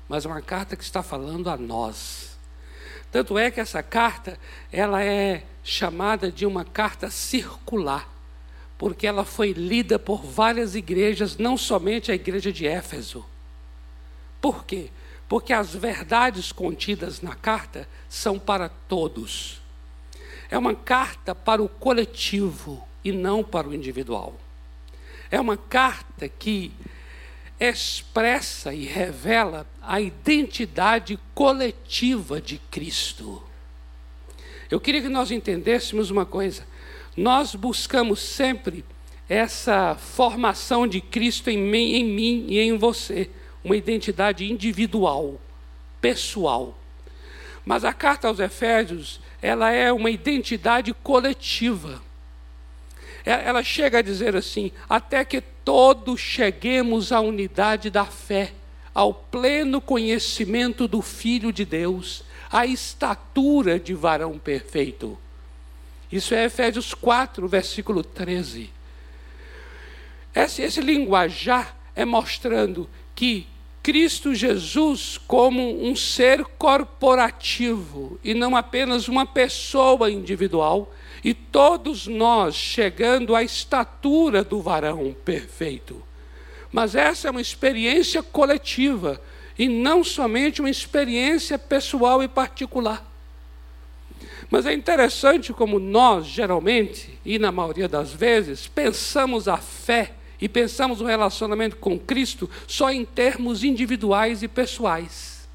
[0.09, 2.39] mas uma carta que está falando a nós.
[3.11, 4.39] Tanto é que essa carta,
[4.71, 8.09] ela é chamada de uma carta circular,
[8.77, 13.25] porque ela foi lida por várias igrejas, não somente a igreja de Éfeso.
[14.41, 14.91] Por quê?
[15.29, 19.61] Porque as verdades contidas na carta são para todos.
[20.51, 24.35] É uma carta para o coletivo e não para o individual.
[25.31, 26.73] É uma carta que
[27.61, 33.43] expressa e revela a identidade coletiva de Cristo.
[34.71, 36.67] Eu queria que nós entendêssemos uma coisa.
[37.17, 38.85] Nós buscamos sempre
[39.29, 43.29] essa formação de Cristo em mim, em mim e em você,
[43.69, 45.39] uma identidade individual,
[46.01, 46.77] pessoal.
[47.67, 52.03] Mas a carta aos Efésios, ela é uma identidade coletiva.
[53.27, 58.55] É, ela chega a dizer assim: até que todos cheguemos à unidade da fé,
[58.95, 65.19] ao pleno conhecimento do Filho de Deus, à estatura de varão perfeito.
[66.11, 68.71] Isso é Efésios 4, versículo 13.
[70.35, 73.47] Esse, esse linguajar é mostrando que
[73.89, 80.93] Cristo Jesus como um ser corporativo e não apenas uma pessoa individual,
[81.25, 86.03] e todos nós chegando à estatura do varão perfeito.
[86.71, 89.19] Mas essa é uma experiência coletiva
[89.59, 93.11] e não somente uma experiência pessoal e particular.
[94.51, 100.49] Mas é interessante como nós, geralmente, e na maioria das vezes, pensamos a fé e
[100.49, 105.49] pensamos o relacionamento com Cristo só em termos individuais e pessoais.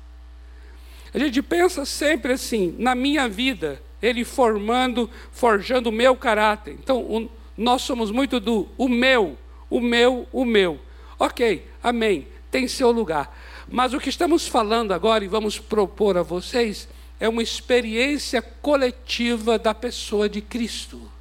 [1.13, 6.73] A gente pensa sempre assim, na minha vida, ele formando, forjando o meu caráter.
[6.73, 9.37] Então, o, nós somos muito do o meu,
[9.69, 10.79] o meu, o meu.
[11.19, 13.37] Ok, amém, tem seu lugar.
[13.69, 19.57] Mas o que estamos falando agora e vamos propor a vocês é uma experiência coletiva
[19.57, 21.12] da pessoa de Cristo.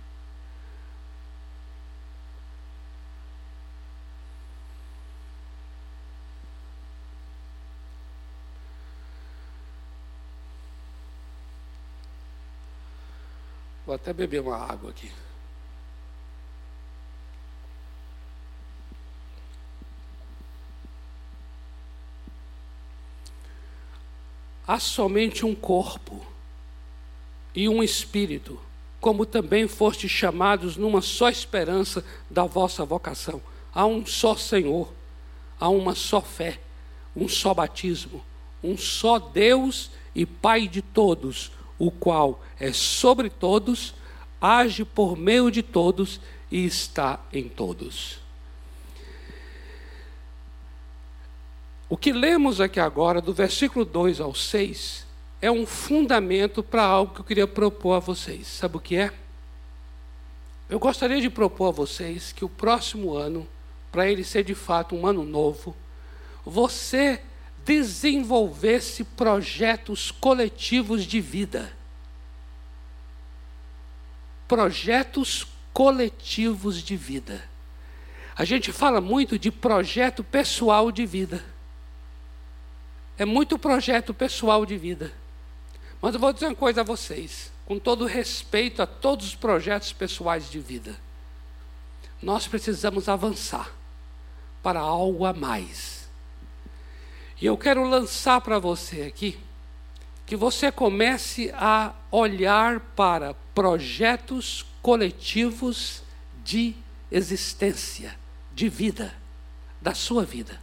[13.93, 15.11] Vou até beber uma água aqui.
[24.67, 26.25] Há somente um corpo
[27.55, 28.59] e um espírito,
[28.99, 33.43] como também foste chamados numa só esperança da vossa vocação.
[33.75, 34.91] Há um só Senhor,
[35.61, 36.59] há uma só fé,
[37.15, 38.25] um só batismo,
[38.65, 41.53] um só Deus e Pai de todos
[41.83, 43.93] o qual é sobre todos,
[44.41, 48.21] age por meio de todos e está em todos.
[51.89, 55.05] O que lemos aqui agora, do versículo 2 ao 6,
[55.41, 58.47] é um fundamento para algo que eu queria propor a vocês.
[58.47, 59.13] Sabe o que é?
[60.71, 63.45] Eu gostaria de propor a vocês que o próximo ano,
[63.91, 65.75] para ele ser de fato um ano novo,
[66.47, 67.21] você
[67.65, 71.73] desenvolvesse projetos coletivos de vida.
[74.49, 77.49] Projetos coletivos de vida.
[78.37, 81.45] A gente fala muito de projeto pessoal de vida.
[83.17, 85.13] É muito projeto pessoal de vida.
[86.01, 89.93] Mas eu vou dizer uma coisa a vocês, com todo respeito a todos os projetos
[89.93, 90.99] pessoais de vida.
[92.21, 93.73] Nós precisamos avançar
[94.63, 96.02] para algo a mais
[97.43, 99.37] e eu quero lançar para você aqui
[100.25, 106.05] que você comece a olhar para projetos coletivos
[106.45, 106.77] de
[107.11, 108.17] existência,
[108.55, 109.13] de vida,
[109.81, 110.63] da sua vida.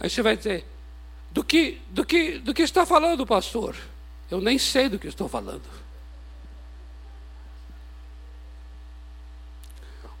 [0.00, 0.66] Aí você vai dizer:
[1.30, 3.76] do que, do que, do que está falando, pastor?
[4.28, 5.62] Eu nem sei do que estou falando.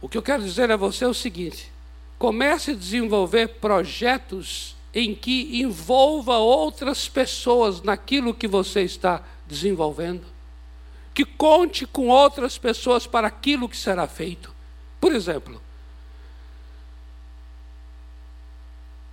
[0.00, 1.72] O que eu quero dizer a você é o seguinte:
[2.20, 10.26] Comece a desenvolver projetos em que envolva outras pessoas naquilo que você está desenvolvendo.
[11.14, 14.54] Que conte com outras pessoas para aquilo que será feito.
[15.00, 15.62] Por exemplo,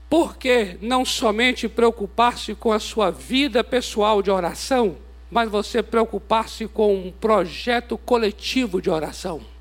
[0.09, 4.97] por que não somente preocupar-se com a sua vida pessoal de oração,
[5.31, 9.56] mas você preocupar-se com um projeto coletivo de oração?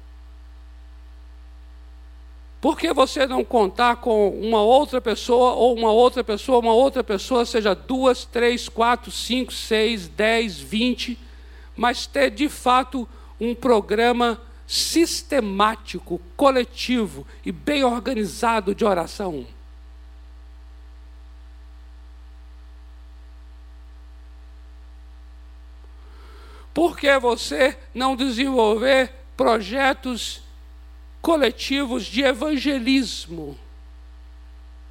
[2.61, 7.05] Por que você não contar com uma outra pessoa, ou uma outra pessoa, uma outra
[7.05, 11.19] pessoa, seja duas, três, quatro, cinco, seis, dez, vinte,
[11.77, 13.07] mas ter de fato
[13.39, 19.47] um programa sistemático, coletivo e bem organizado de oração.
[26.75, 30.43] Por que você não desenvolver projetos
[31.27, 33.59] coletivos de evangelismo?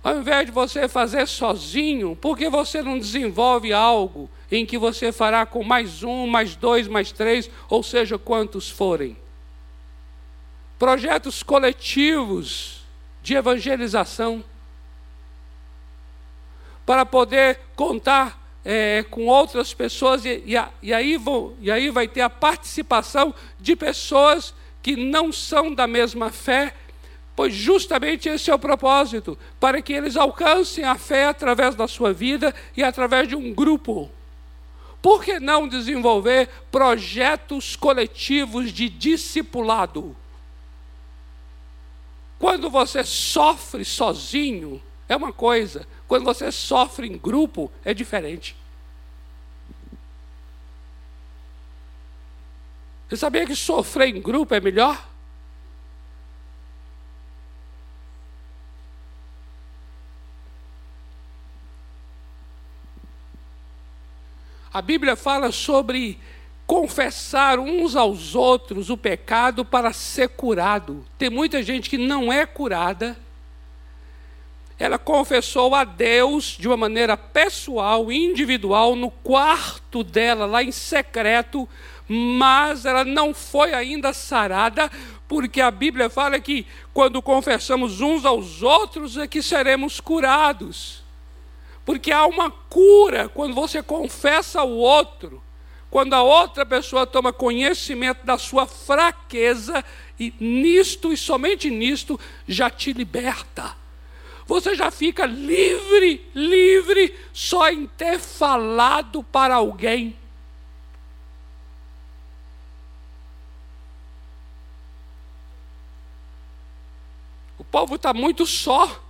[0.03, 5.13] Ao invés de você fazer sozinho, por que você não desenvolve algo em que você
[5.13, 9.15] fará com mais um, mais dois, mais três, ou seja, quantos forem?
[10.77, 12.81] Projetos coletivos
[13.23, 14.43] de evangelização,
[16.85, 22.09] para poder contar é, com outras pessoas, e, e, e, aí vou, e aí vai
[22.09, 24.53] ter a participação de pessoas
[24.85, 26.75] que não são da mesma fé
[27.35, 32.13] Pois justamente esse é o propósito, para que eles alcancem a fé através da sua
[32.13, 34.09] vida e através de um grupo.
[35.01, 40.15] Por que não desenvolver projetos coletivos de discipulado?
[42.39, 48.55] Quando você sofre sozinho, é uma coisa, quando você sofre em grupo, é diferente.
[53.15, 55.01] Você sabia que sofrer em grupo é melhor?
[64.73, 66.19] A Bíblia fala sobre
[66.67, 71.05] confessar uns aos outros o pecado para ser curado.
[71.17, 73.15] Tem muita gente que não é curada.
[74.77, 81.67] Ela confessou a Deus de uma maneira pessoal, individual, no quarto dela, lá em secreto,
[82.07, 84.91] mas ela não foi ainda sarada,
[85.27, 91.03] porque a Bíblia fala que quando confessamos uns aos outros é que seremos curados.
[91.85, 95.41] Porque há uma cura quando você confessa ao outro,
[95.89, 99.85] quando a outra pessoa toma conhecimento da sua fraqueza,
[100.19, 103.84] e nisto e somente nisto já te liberta.
[104.47, 110.15] Você já fica livre, livre, só em ter falado para alguém.
[117.57, 119.01] O povo está muito só.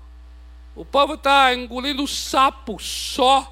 [0.73, 3.51] O povo está engolindo sapo só.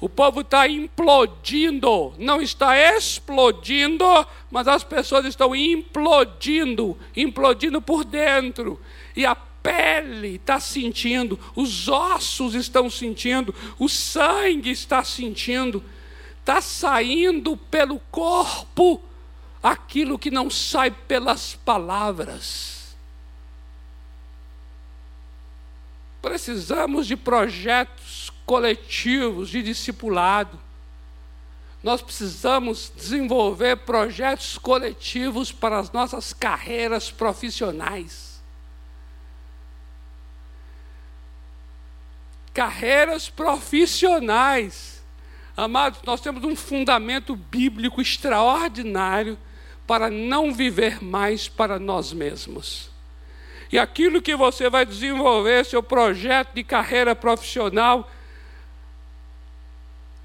[0.00, 4.04] O povo está implodindo, não está explodindo,
[4.50, 8.78] mas as pessoas estão implodindo, implodindo por dentro.
[9.16, 9.34] E a
[9.64, 15.82] pele está sentindo, os ossos estão sentindo, o sangue está sentindo,
[16.38, 19.02] está saindo pelo corpo
[19.62, 22.94] aquilo que não sai pelas palavras.
[26.20, 30.60] Precisamos de projetos coletivos de discipulado.
[31.82, 38.33] Nós precisamos desenvolver projetos coletivos para as nossas carreiras profissionais.
[42.54, 45.04] Carreiras profissionais.
[45.56, 49.36] Amados, nós temos um fundamento bíblico extraordinário
[49.86, 52.90] para não viver mais para nós mesmos.
[53.72, 58.08] E aquilo que você vai desenvolver, seu projeto de carreira profissional,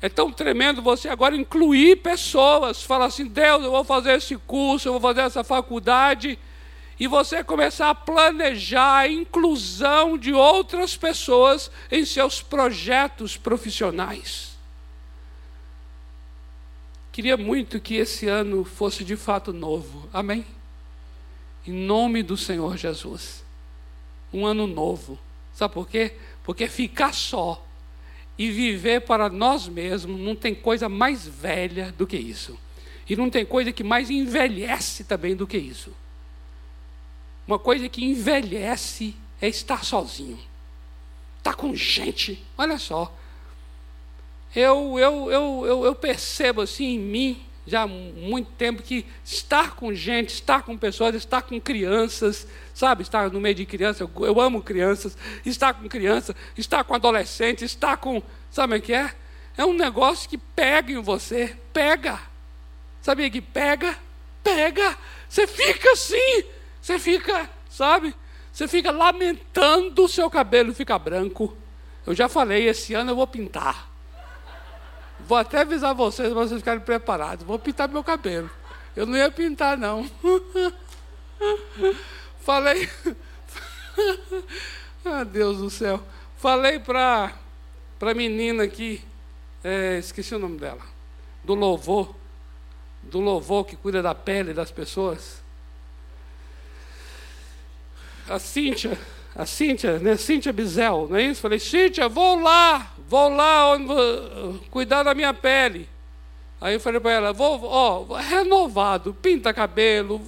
[0.02, 4.88] é tão tremendo você agora incluir pessoas, falar assim: Deus, eu vou fazer esse curso,
[4.88, 6.40] eu vou fazer essa faculdade,
[7.00, 14.58] e você começar a planejar a inclusão de outras pessoas em seus projetos profissionais.
[17.12, 20.46] Queria muito que esse ano fosse de fato novo, amém?
[21.66, 23.44] Em nome do Senhor Jesus.
[24.34, 25.18] Um ano novo.
[25.54, 26.14] Sabe por quê?
[26.44, 27.66] Porque ficar só
[28.38, 32.58] e viver para nós mesmos não tem coisa mais velha do que isso.
[33.10, 35.94] E não tem coisa que mais envelhece também do que isso.
[37.50, 40.38] Uma coisa que envelhece é estar sozinho.
[41.40, 42.46] Estar tá com gente.
[42.56, 43.12] Olha só.
[44.56, 49.76] Eu, eu, eu, eu, eu percebo assim em mim já há muito tempo que estar
[49.76, 54.26] com gente, estar com pessoas, estar com crianças, sabe, estar no meio de crianças, eu,
[54.28, 58.22] eu amo crianças, estar com crianças, estar com adolescentes, estar com,
[58.52, 59.12] sabe o que é?
[59.58, 62.20] É um negócio que pega em você, pega.
[63.02, 63.98] Sabia que pega?
[64.44, 64.96] Pega.
[65.28, 66.44] Você fica assim,
[66.82, 68.16] você fica, sabe?
[68.52, 71.56] Você fica lamentando o seu cabelo ficar branco.
[72.06, 73.90] Eu já falei, esse ano eu vou pintar.
[75.20, 77.46] Vou até avisar vocês para vocês ficarem preparados.
[77.46, 78.50] Vou pintar meu cabelo.
[78.96, 80.10] Eu não ia pintar, não.
[82.42, 82.90] Falei.
[85.06, 86.02] ah, Deus do céu.
[86.38, 87.34] Falei para
[88.02, 89.04] a menina aqui,
[89.64, 90.82] é, esqueci o nome dela,
[91.44, 92.16] do louvor,
[93.04, 95.42] do louvor que cuida da pele das pessoas.
[98.30, 98.98] A Cíntia,
[99.36, 100.16] a Cíntia, né?
[100.16, 101.42] Cíntia Bizel, não é isso?
[101.42, 103.88] Falei, Cíntia, vou lá, vou lá onde,
[104.70, 105.90] cuidar da minha pele.
[106.62, 110.22] Aí eu falei para ela, vou, ó, renovado, pinta cabelo,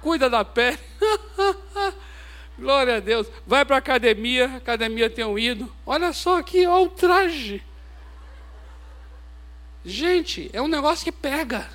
[0.00, 0.78] cuida da pele.
[2.58, 3.26] Glória a Deus.
[3.46, 5.72] Vai para a academia, academia tem um hino.
[5.84, 7.62] Olha só aqui, olha o traje.
[9.84, 11.68] Gente, é um negócio que pega.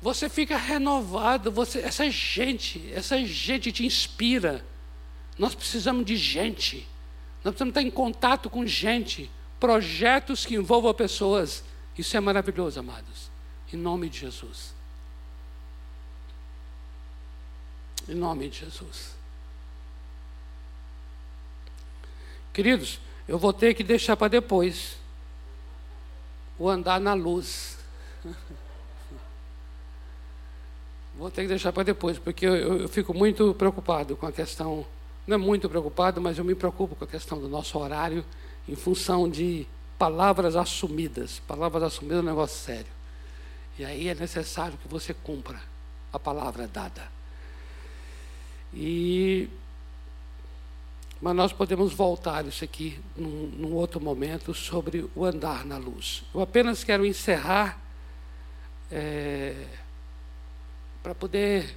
[0.00, 4.64] Você fica renovado, você, essa gente, essa gente te inspira.
[5.36, 6.88] Nós precisamos de gente.
[7.42, 9.30] Nós precisamos estar em contato com gente.
[9.58, 11.64] Projetos que envolvam pessoas.
[11.96, 13.28] Isso é maravilhoso, amados.
[13.72, 14.72] Em nome de Jesus.
[18.08, 19.16] Em nome de Jesus.
[22.52, 24.96] Queridos, eu vou ter que deixar para depois
[26.56, 27.78] o andar na luz.
[31.18, 34.30] Vou ter que deixar para depois, porque eu, eu, eu, fico muito preocupado com a
[34.30, 34.86] questão,
[35.26, 38.24] não é muito preocupado, mas eu me preocupo com a questão do nosso horário
[38.68, 39.66] em função de
[39.98, 41.40] palavras assumidas.
[41.40, 42.92] Palavras assumidas é um negócio sério.
[43.76, 45.60] E aí é necessário que você cumpra
[46.12, 47.02] a palavra dada.
[48.72, 49.48] E
[51.20, 56.22] mas nós podemos voltar isso aqui num, num, outro momento sobre o andar na luz.
[56.32, 57.76] Eu apenas quero encerrar
[58.88, 59.66] é,
[61.08, 61.74] para poder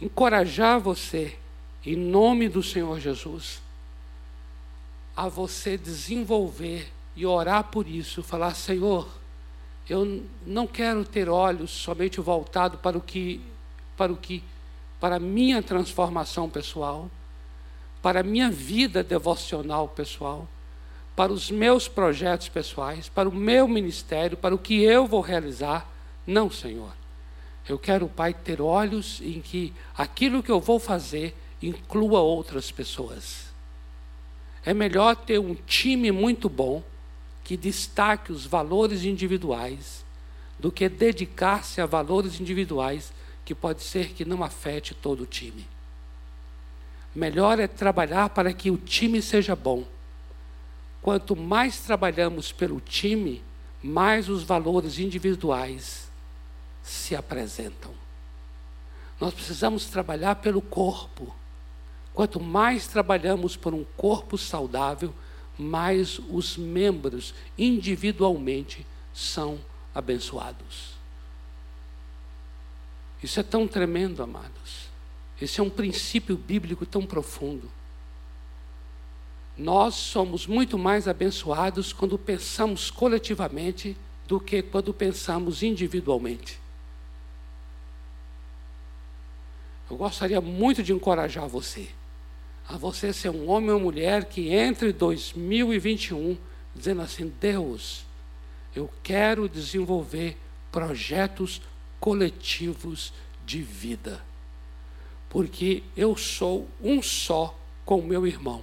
[0.00, 1.36] encorajar você,
[1.84, 3.60] em nome do Senhor Jesus,
[5.14, 9.06] a você desenvolver e orar por isso, falar: Senhor,
[9.86, 13.38] eu não quero ter olhos somente voltados para o que,
[13.98, 14.42] para o que,
[14.98, 17.10] para a minha transformação pessoal,
[18.00, 20.48] para a minha vida devocional pessoal,
[21.14, 25.86] para os meus projetos pessoais, para o meu ministério, para o que eu vou realizar.
[26.26, 27.01] Não, Senhor.
[27.68, 33.52] Eu quero, Pai, ter olhos em que aquilo que eu vou fazer inclua outras pessoas.
[34.64, 36.82] É melhor ter um time muito bom
[37.44, 40.04] que destaque os valores individuais
[40.58, 43.12] do que dedicar-se a valores individuais
[43.44, 45.66] que pode ser que não afete todo o time.
[47.14, 49.84] Melhor é trabalhar para que o time seja bom.
[51.00, 53.42] Quanto mais trabalhamos pelo time,
[53.82, 56.11] mais os valores individuais
[56.82, 57.92] se apresentam.
[59.20, 61.34] Nós precisamos trabalhar pelo corpo.
[62.12, 65.14] Quanto mais trabalhamos por um corpo saudável,
[65.58, 69.58] mais os membros individualmente são
[69.94, 70.92] abençoados.
[73.22, 74.88] Isso é tão tremendo, amados.
[75.40, 77.70] Esse é um princípio bíblico tão profundo.
[79.56, 86.61] Nós somos muito mais abençoados quando pensamos coletivamente do que quando pensamos individualmente.
[89.92, 91.86] Eu gostaria muito de encorajar você,
[92.66, 96.38] a você ser um homem ou mulher que entre 2021
[96.74, 98.06] dizendo assim: Deus,
[98.74, 100.38] eu quero desenvolver
[100.72, 101.60] projetos
[102.00, 103.12] coletivos
[103.44, 104.24] de vida,
[105.28, 108.62] porque eu sou um só com meu irmão,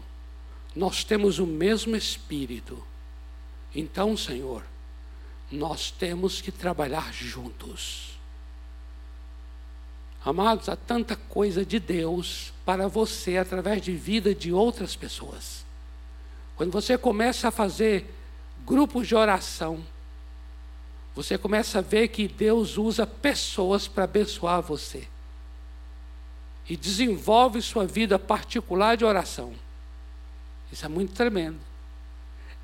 [0.76, 2.84] nós temos o mesmo espírito.
[3.76, 4.64] Então, Senhor,
[5.52, 8.09] nós temos que trabalhar juntos.
[10.24, 15.66] Amados, há tanta coisa de Deus para você através de vida de outras pessoas.
[16.58, 18.14] Quando você começa a fazer
[18.66, 19.82] grupos de oração,
[21.16, 25.08] você começa a ver que Deus usa pessoas para abençoar você.
[26.68, 29.54] E desenvolve sua vida particular de oração.
[30.72, 31.60] Isso é muito tremendo.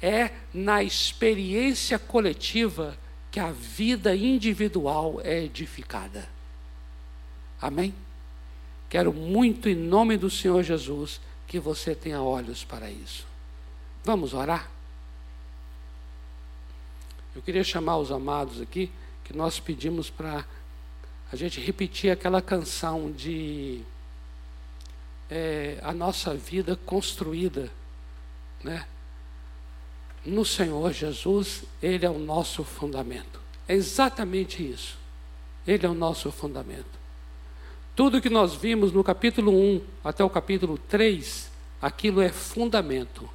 [0.01, 2.97] É na experiência coletiva
[3.31, 6.34] que a vida individual é edificada.
[7.61, 7.93] Amém?
[8.89, 13.25] Quero muito, em nome do Senhor Jesus, que você tenha olhos para isso.
[14.03, 14.69] Vamos orar?
[17.35, 18.91] Eu queria chamar os amados aqui,
[19.23, 20.45] que nós pedimos para
[21.31, 23.81] a gente repetir aquela canção de
[25.29, 27.71] é, a nossa vida construída,
[28.63, 28.85] né?
[30.25, 33.39] No Senhor Jesus, Ele é o nosso fundamento.
[33.67, 34.97] É exatamente isso.
[35.67, 36.94] Ele é o nosso fundamento.
[37.95, 41.49] Tudo que nós vimos no capítulo 1 até o capítulo 3,
[41.81, 43.29] aquilo é fundamento,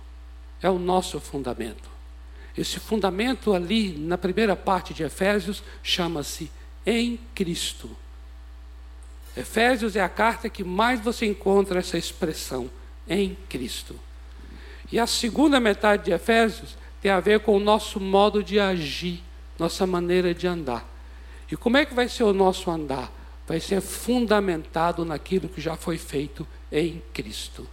[0.61, 1.89] é o nosso fundamento.
[2.57, 6.51] Esse fundamento ali, na primeira parte de Efésios, chama-se
[6.85, 7.91] em Cristo.
[9.35, 12.71] Efésios é a carta que mais você encontra essa expressão,
[13.09, 13.99] em Cristo.
[14.93, 19.23] E a segunda metade de Efésios tem a ver com o nosso modo de agir,
[19.59, 20.87] nossa maneira de andar.
[21.51, 23.20] E como é que vai ser o nosso andar?
[23.51, 27.67] Vai ser fundamentado naquilo que já foi feito em Cristo.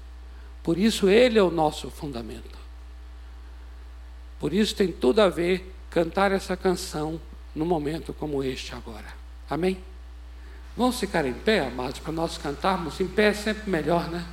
[0.63, 2.57] Por isso, Ele é o nosso fundamento.
[4.39, 7.21] Por isso, tem tudo a ver cantar essa canção
[7.53, 9.05] num momento como este agora.
[9.47, 9.77] Amém?
[10.75, 12.99] Vamos ficar em pé, amados, para nós cantarmos.
[12.99, 14.25] Em pé é sempre melhor, né?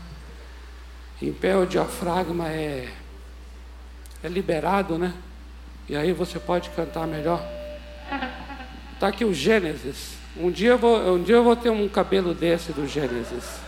[1.21, 2.91] Em pé o diafragma é,
[4.23, 5.13] é liberado, né?
[5.91, 7.47] E aí você pode cantar melhor.
[8.95, 10.14] Está aqui o Gênesis.
[10.37, 13.61] Um dia, eu vou, um dia eu vou ter um cabelo desse do Gênesis.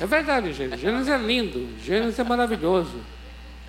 [0.00, 0.80] É verdade, Gênesis.
[0.80, 1.68] Gênesis é lindo.
[1.84, 3.00] Gênesis é maravilhoso.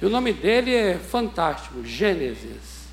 [0.02, 1.84] E o nome dele é fantástico.
[1.84, 2.88] Gênesis.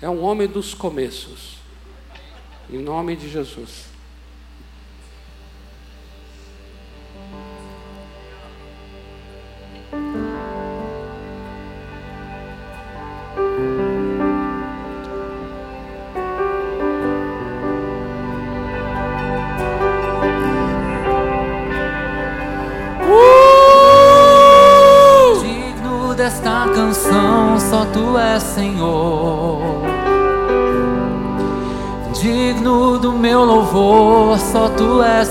[0.00, 1.58] É um homem dos começos.
[2.70, 3.89] Em nome de Jesus.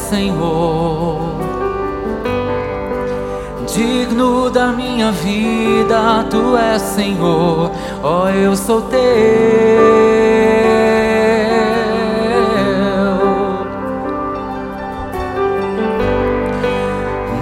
[0.10, 1.36] Senhor,
[3.68, 7.72] digno da minha vida, Tu és Senhor,
[8.04, 9.00] ó, oh, eu sou Teu.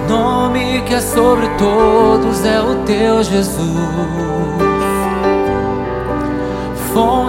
[0.08, 4.27] Nome que é sobre todos é o Teu Jesus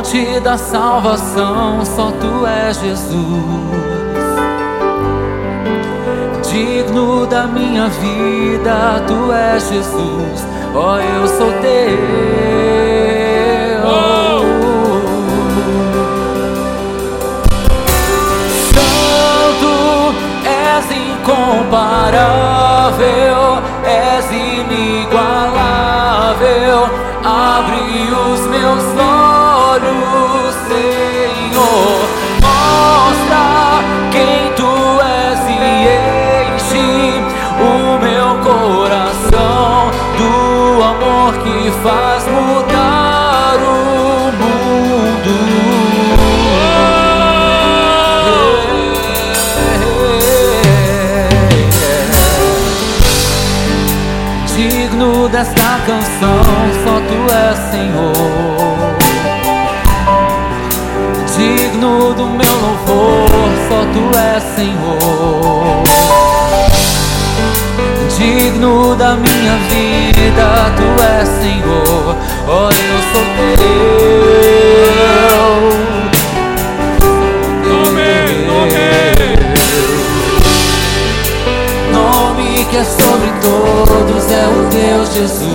[0.10, 3.20] fonte da salvação, só tu és Jesus.
[6.52, 12.00] Digno da minha vida, tu és Jesus, ó, oh, eu sou teu.
[18.74, 26.90] Santo, és incomparável, és inigualável,
[41.84, 45.36] faz mudar o mundo.
[54.56, 56.44] Digno desta canção,
[56.84, 58.14] só tu és Senhor.
[61.38, 63.30] Digno do meu louvor,
[63.70, 65.89] só tu és Senhor
[68.20, 72.18] digno da minha vida, tu és Senhor,
[72.48, 73.80] ó oh, eu sou teu.
[77.64, 78.12] Nome,
[78.46, 78.88] nome.
[81.94, 85.50] nome que é sobre todos é o teu Jesus.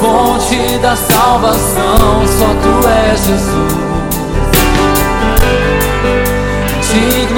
[0.00, 3.93] Fonte da salvação, só tu és Jesus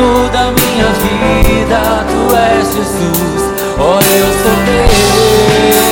[0.07, 3.43] digno da minha vida, tu és Jesus,
[3.79, 5.86] oh eu sou teu.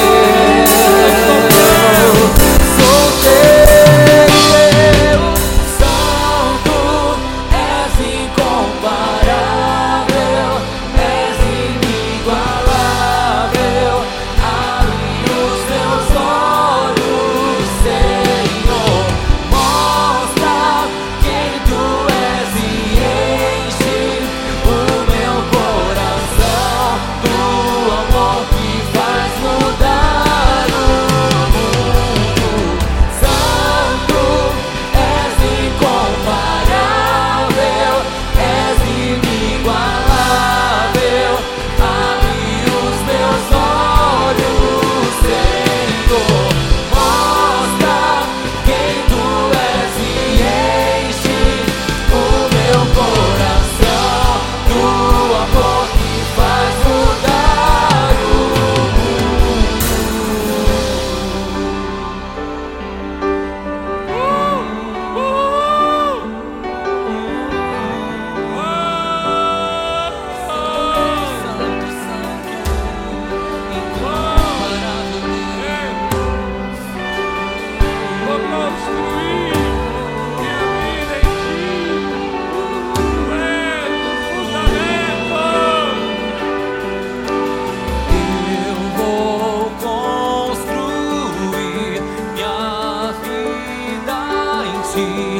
[94.94, 95.33] see.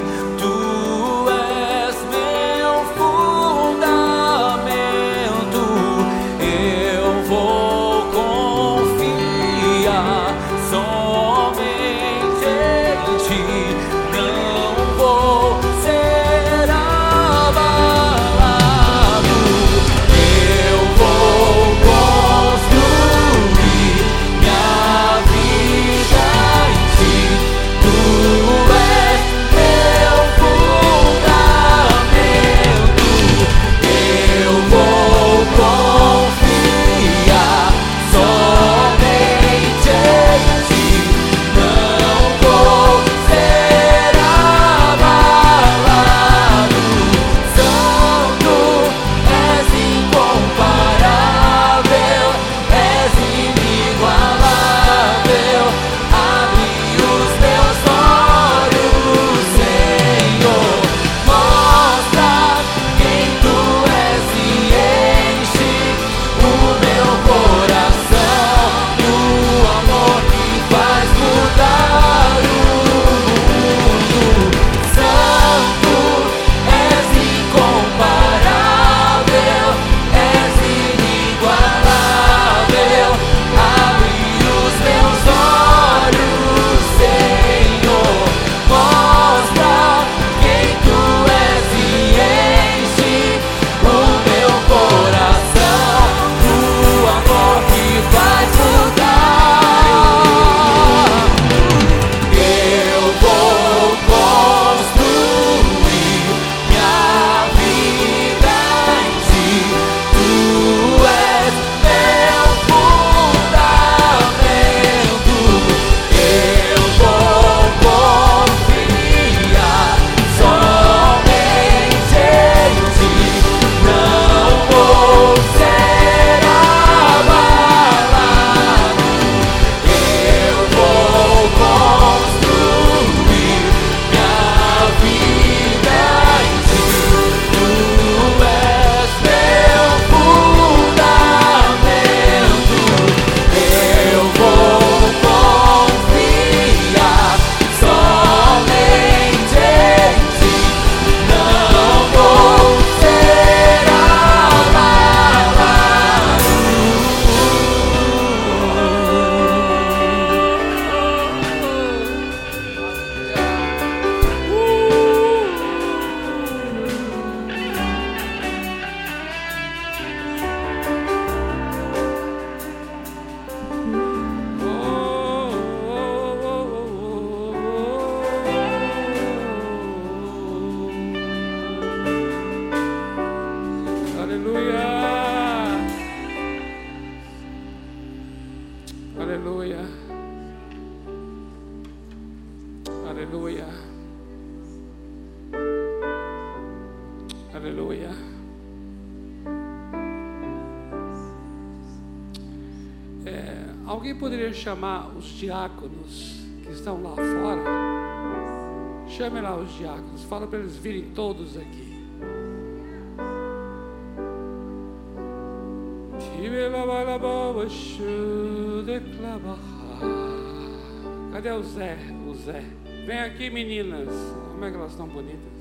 [221.75, 221.97] Zé?
[222.29, 222.63] O Zé.
[223.05, 224.09] Vem aqui, meninas.
[224.53, 225.53] Como é que elas estão bonitas?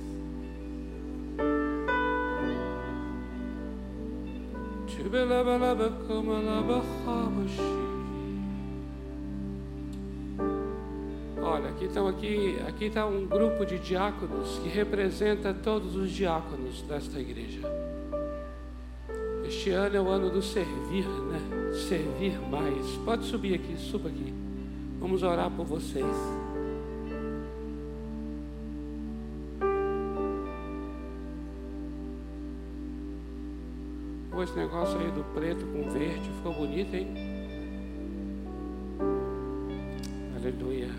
[11.42, 16.84] Olha, aqui estão aqui, aqui está um grupo de diáconos que representa todos os diáconos
[16.84, 17.62] desta igreja.
[19.46, 21.74] Este ano é o ano do servir, né?
[21.74, 22.98] Servir mais.
[23.04, 24.33] Pode subir aqui, suba aqui.
[25.04, 26.06] Vamos orar por vocês.
[34.42, 37.08] esse negócio aí do preto com verde ficou bonito, hein?
[40.38, 40.90] Aleluia.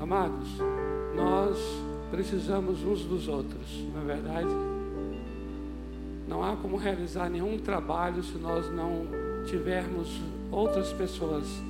[0.00, 0.48] Amados,
[1.14, 1.56] nós
[2.10, 4.54] precisamos uns dos outros, na é verdade.
[6.26, 9.06] Não há como realizar nenhum trabalho se nós não
[9.46, 10.20] tivermos
[10.50, 11.69] outras pessoas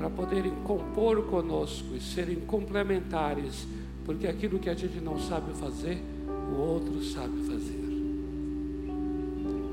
[0.00, 3.66] para poderem compor conosco e serem complementares,
[4.06, 7.78] porque aquilo que a gente não sabe fazer, o outro sabe fazer.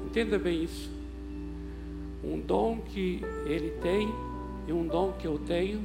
[0.06, 0.90] Entenda bem isso.
[2.22, 4.10] Um dom que ele tem
[4.68, 5.80] e um dom que eu tenho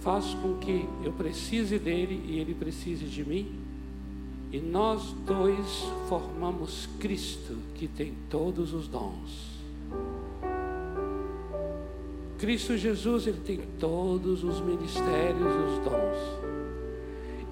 [0.00, 3.52] faz com que eu precise dele e ele precise de mim.
[4.50, 9.57] E nós dois formamos Cristo, que tem todos os dons.
[12.38, 16.38] Cristo Jesus, ele tem todos os ministérios e os dons.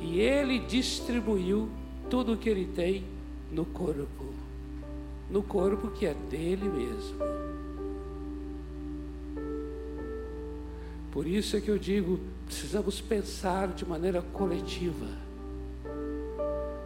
[0.00, 1.68] E ele distribuiu
[2.08, 3.04] tudo o que ele tem
[3.50, 4.36] no corpo
[5.30, 7.18] no corpo que é dele mesmo.
[11.10, 15.06] Por isso é que eu digo, precisamos pensar de maneira coletiva.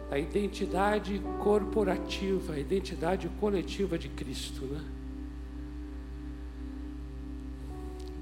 [0.09, 4.81] A identidade corporativa, a identidade coletiva de Cristo, né?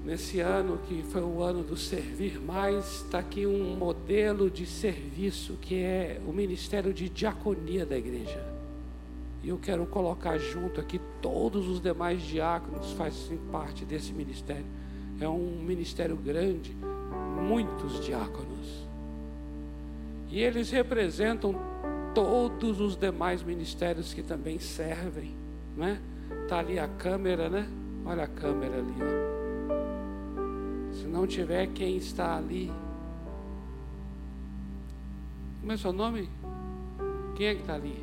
[0.04, 5.58] Nesse ano que foi o ano do servir mais, está aqui um modelo de serviço
[5.60, 8.42] que é o ministério de diaconia da igreja.
[9.42, 14.64] E eu quero colocar junto aqui todos os demais diáconos fazem parte desse ministério.
[15.20, 16.74] É um ministério grande,
[17.46, 18.86] muitos diáconos.
[20.30, 21.54] E eles representam
[22.14, 25.34] todos os demais ministérios que também servem,
[25.76, 26.00] né?
[26.48, 27.68] Tá ali a câmera, né?
[28.06, 29.39] Olha a câmera ali, ó.
[31.10, 32.70] Não tiver quem está ali,
[35.60, 36.28] como é seu nome?
[37.36, 38.02] Quem é que está ali?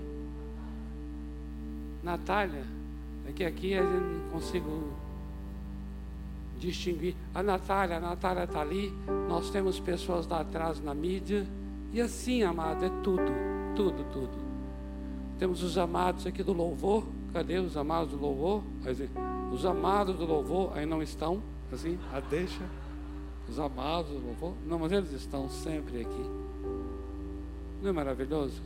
[2.03, 2.63] Natália,
[3.27, 4.93] é que aqui a gente não consigo
[6.59, 7.15] distinguir.
[7.33, 8.93] A Natália, a Natália está ali,
[9.27, 11.47] nós temos pessoas lá atrás na mídia.
[11.91, 13.31] E assim, amado, é tudo,
[13.75, 14.47] tudo, tudo.
[15.39, 17.05] Temos os amados aqui do louvor.
[17.33, 18.63] Cadê os amados do louvor?
[19.51, 21.41] Os amados do louvor aí não estão,
[21.71, 22.63] assim, a deixa.
[23.49, 24.53] Os amados do louvor.
[24.65, 26.25] Não, mas eles estão sempre aqui.
[27.81, 28.61] Não é maravilhoso?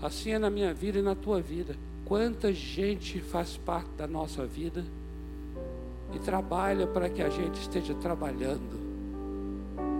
[0.00, 1.76] Assim é na minha vida e na tua vida.
[2.04, 4.84] Quanta gente faz parte da nossa vida
[6.14, 8.78] e trabalha para que a gente esteja trabalhando.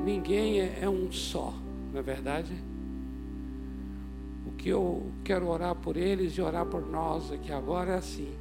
[0.04, 1.52] Ninguém é, é um só,
[1.92, 2.52] não é verdade?
[4.46, 8.32] O que eu quero orar por eles e orar por nós aqui agora é assim: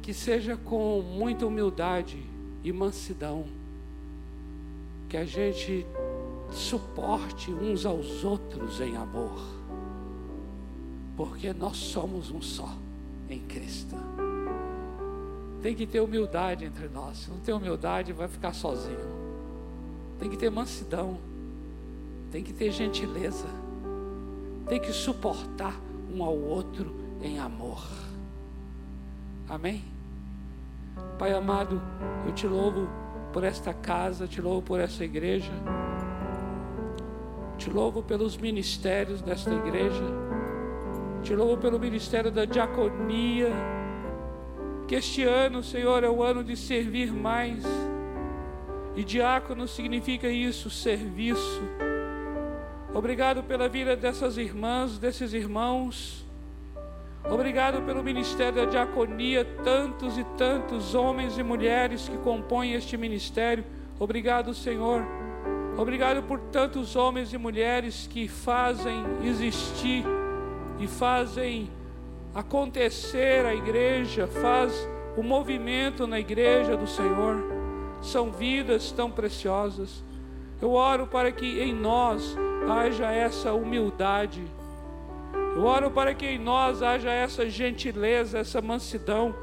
[0.00, 2.22] que seja com muita humildade
[2.64, 3.44] e mansidão,
[5.08, 5.86] que a gente
[6.50, 9.58] suporte uns aos outros em amor
[11.18, 12.72] porque nós somos um só
[13.28, 13.96] em Cristo.
[15.60, 17.18] Tem que ter humildade entre nós.
[17.18, 19.18] Se não tem humildade, vai ficar sozinho.
[20.20, 21.18] Tem que ter mansidão.
[22.30, 23.48] Tem que ter gentileza.
[24.68, 25.74] Tem que suportar
[26.14, 27.84] um ao outro em amor.
[29.48, 29.84] Amém?
[31.18, 31.82] Pai amado,
[32.28, 32.88] eu te louvo
[33.32, 35.52] por esta casa, te louvo por essa igreja.
[37.56, 40.04] Te louvo pelos ministérios desta igreja.
[41.22, 43.50] Te louvo pelo ministério da diaconia.
[44.86, 47.64] Que este ano, Senhor, é o ano de servir mais.
[48.96, 51.62] E diácono significa isso, serviço.
[52.94, 56.27] Obrigado pela vida dessas irmãs, desses irmãos.
[57.30, 63.64] Obrigado pelo ministério da diaconia, tantos e tantos homens e mulheres que compõem este ministério.
[63.98, 65.04] Obrigado, Senhor.
[65.76, 70.04] Obrigado por tantos homens e mulheres que fazem existir
[70.78, 71.70] e fazem
[72.34, 77.44] acontecer a igreja, faz o movimento na igreja do Senhor.
[78.00, 80.02] São vidas tão preciosas.
[80.62, 82.36] Eu oro para que em nós
[82.68, 84.42] haja essa humildade.
[85.58, 89.34] Eu oro para que em nós haja essa gentileza, essa mansidão.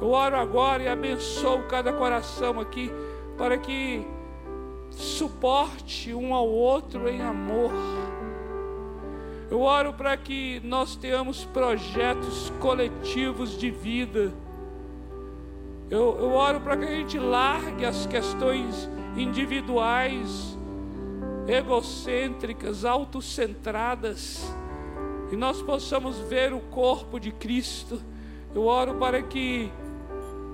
[0.00, 2.92] Eu oro agora e abençoo cada coração aqui
[3.36, 4.06] para que
[4.88, 7.72] suporte um ao outro em amor.
[9.50, 14.32] Eu oro para que nós tenhamos projetos coletivos de vida.
[15.90, 20.56] Eu, eu oro para que a gente largue as questões individuais,
[21.48, 24.54] egocêntricas, autocentradas,
[25.30, 28.00] e nós possamos ver o corpo de Cristo.
[28.54, 29.70] Eu oro para que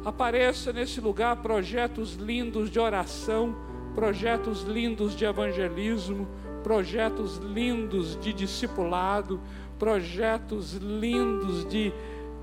[0.05, 3.55] apareça nesse lugar projetos lindos de oração,
[3.95, 6.27] projetos lindos de evangelismo,
[6.63, 9.41] projetos lindos de discipulado,
[9.79, 11.93] projetos lindos de,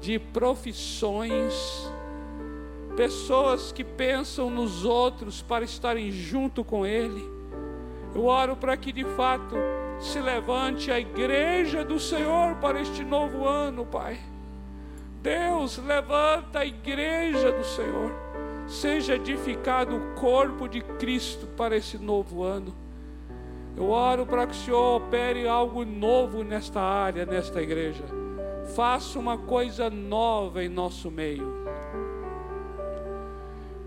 [0.01, 1.91] de profissões,
[2.95, 7.23] pessoas que pensam nos outros para estarem junto com Ele.
[8.13, 9.55] Eu oro para que de fato
[9.99, 14.19] se levante a igreja do Senhor para este novo ano, Pai.
[15.21, 18.13] Deus, levanta a igreja do Senhor.
[18.67, 22.75] Seja edificado o corpo de Cristo para esse novo ano.
[23.75, 28.03] Eu oro para que o Senhor opere algo novo nesta área, nesta igreja.
[28.75, 31.65] Faça uma coisa nova em nosso meio.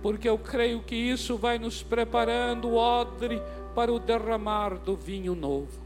[0.03, 3.43] Porque eu creio que isso vai nos preparando o odre
[3.75, 5.80] para o derramar do vinho novo.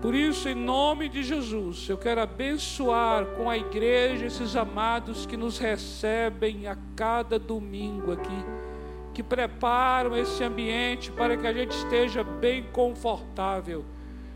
[0.00, 5.36] Por isso, em nome de Jesus, eu quero abençoar com a igreja esses amados que
[5.36, 8.44] nos recebem a cada domingo aqui
[9.14, 13.84] que preparam esse ambiente para que a gente esteja bem confortável.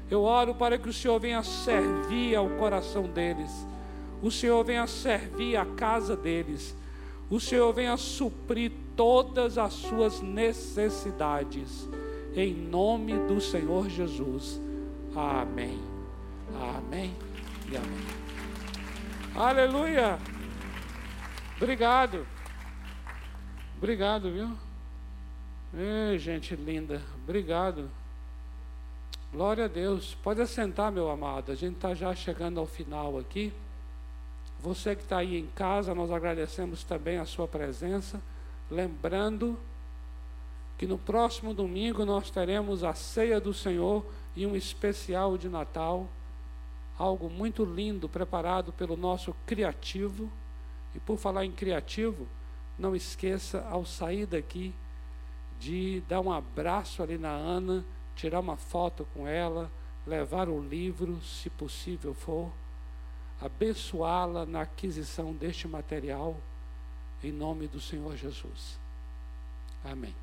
[0.08, 3.50] Eu oro para que o Senhor venha servir ao coração deles,
[4.22, 6.74] o Senhor venha servir a casa deles,
[7.28, 11.86] o Senhor venha suprir todas as suas necessidades,
[12.34, 14.60] em nome do Senhor Jesus.
[15.18, 15.82] Amém.
[16.76, 17.12] Amém
[17.68, 18.06] e amém.
[19.34, 20.16] Aleluia.
[21.56, 22.24] Obrigado.
[23.76, 24.56] Obrigado, viu?
[25.74, 27.90] Ei, gente linda, obrigado.
[29.32, 30.16] Glória a Deus.
[30.22, 31.50] Pode assentar, meu amado.
[31.50, 33.52] A gente está já chegando ao final aqui.
[34.60, 38.22] Você que está aí em casa, nós agradecemos também a sua presença.
[38.70, 39.58] Lembrando
[40.78, 44.06] que no próximo domingo nós teremos a ceia do Senhor
[44.38, 46.08] e um especial de Natal.
[46.96, 50.30] Algo muito lindo preparado pelo nosso criativo.
[50.94, 52.24] E por falar em criativo,
[52.78, 54.72] não esqueça ao sair daqui
[55.58, 57.84] de dar um abraço ali na Ana,
[58.14, 59.68] tirar uma foto com ela,
[60.06, 62.52] levar o livro, se possível for,
[63.40, 66.36] abençoá-la na aquisição deste material,
[67.24, 68.78] em nome do Senhor Jesus.
[69.84, 70.14] Amém.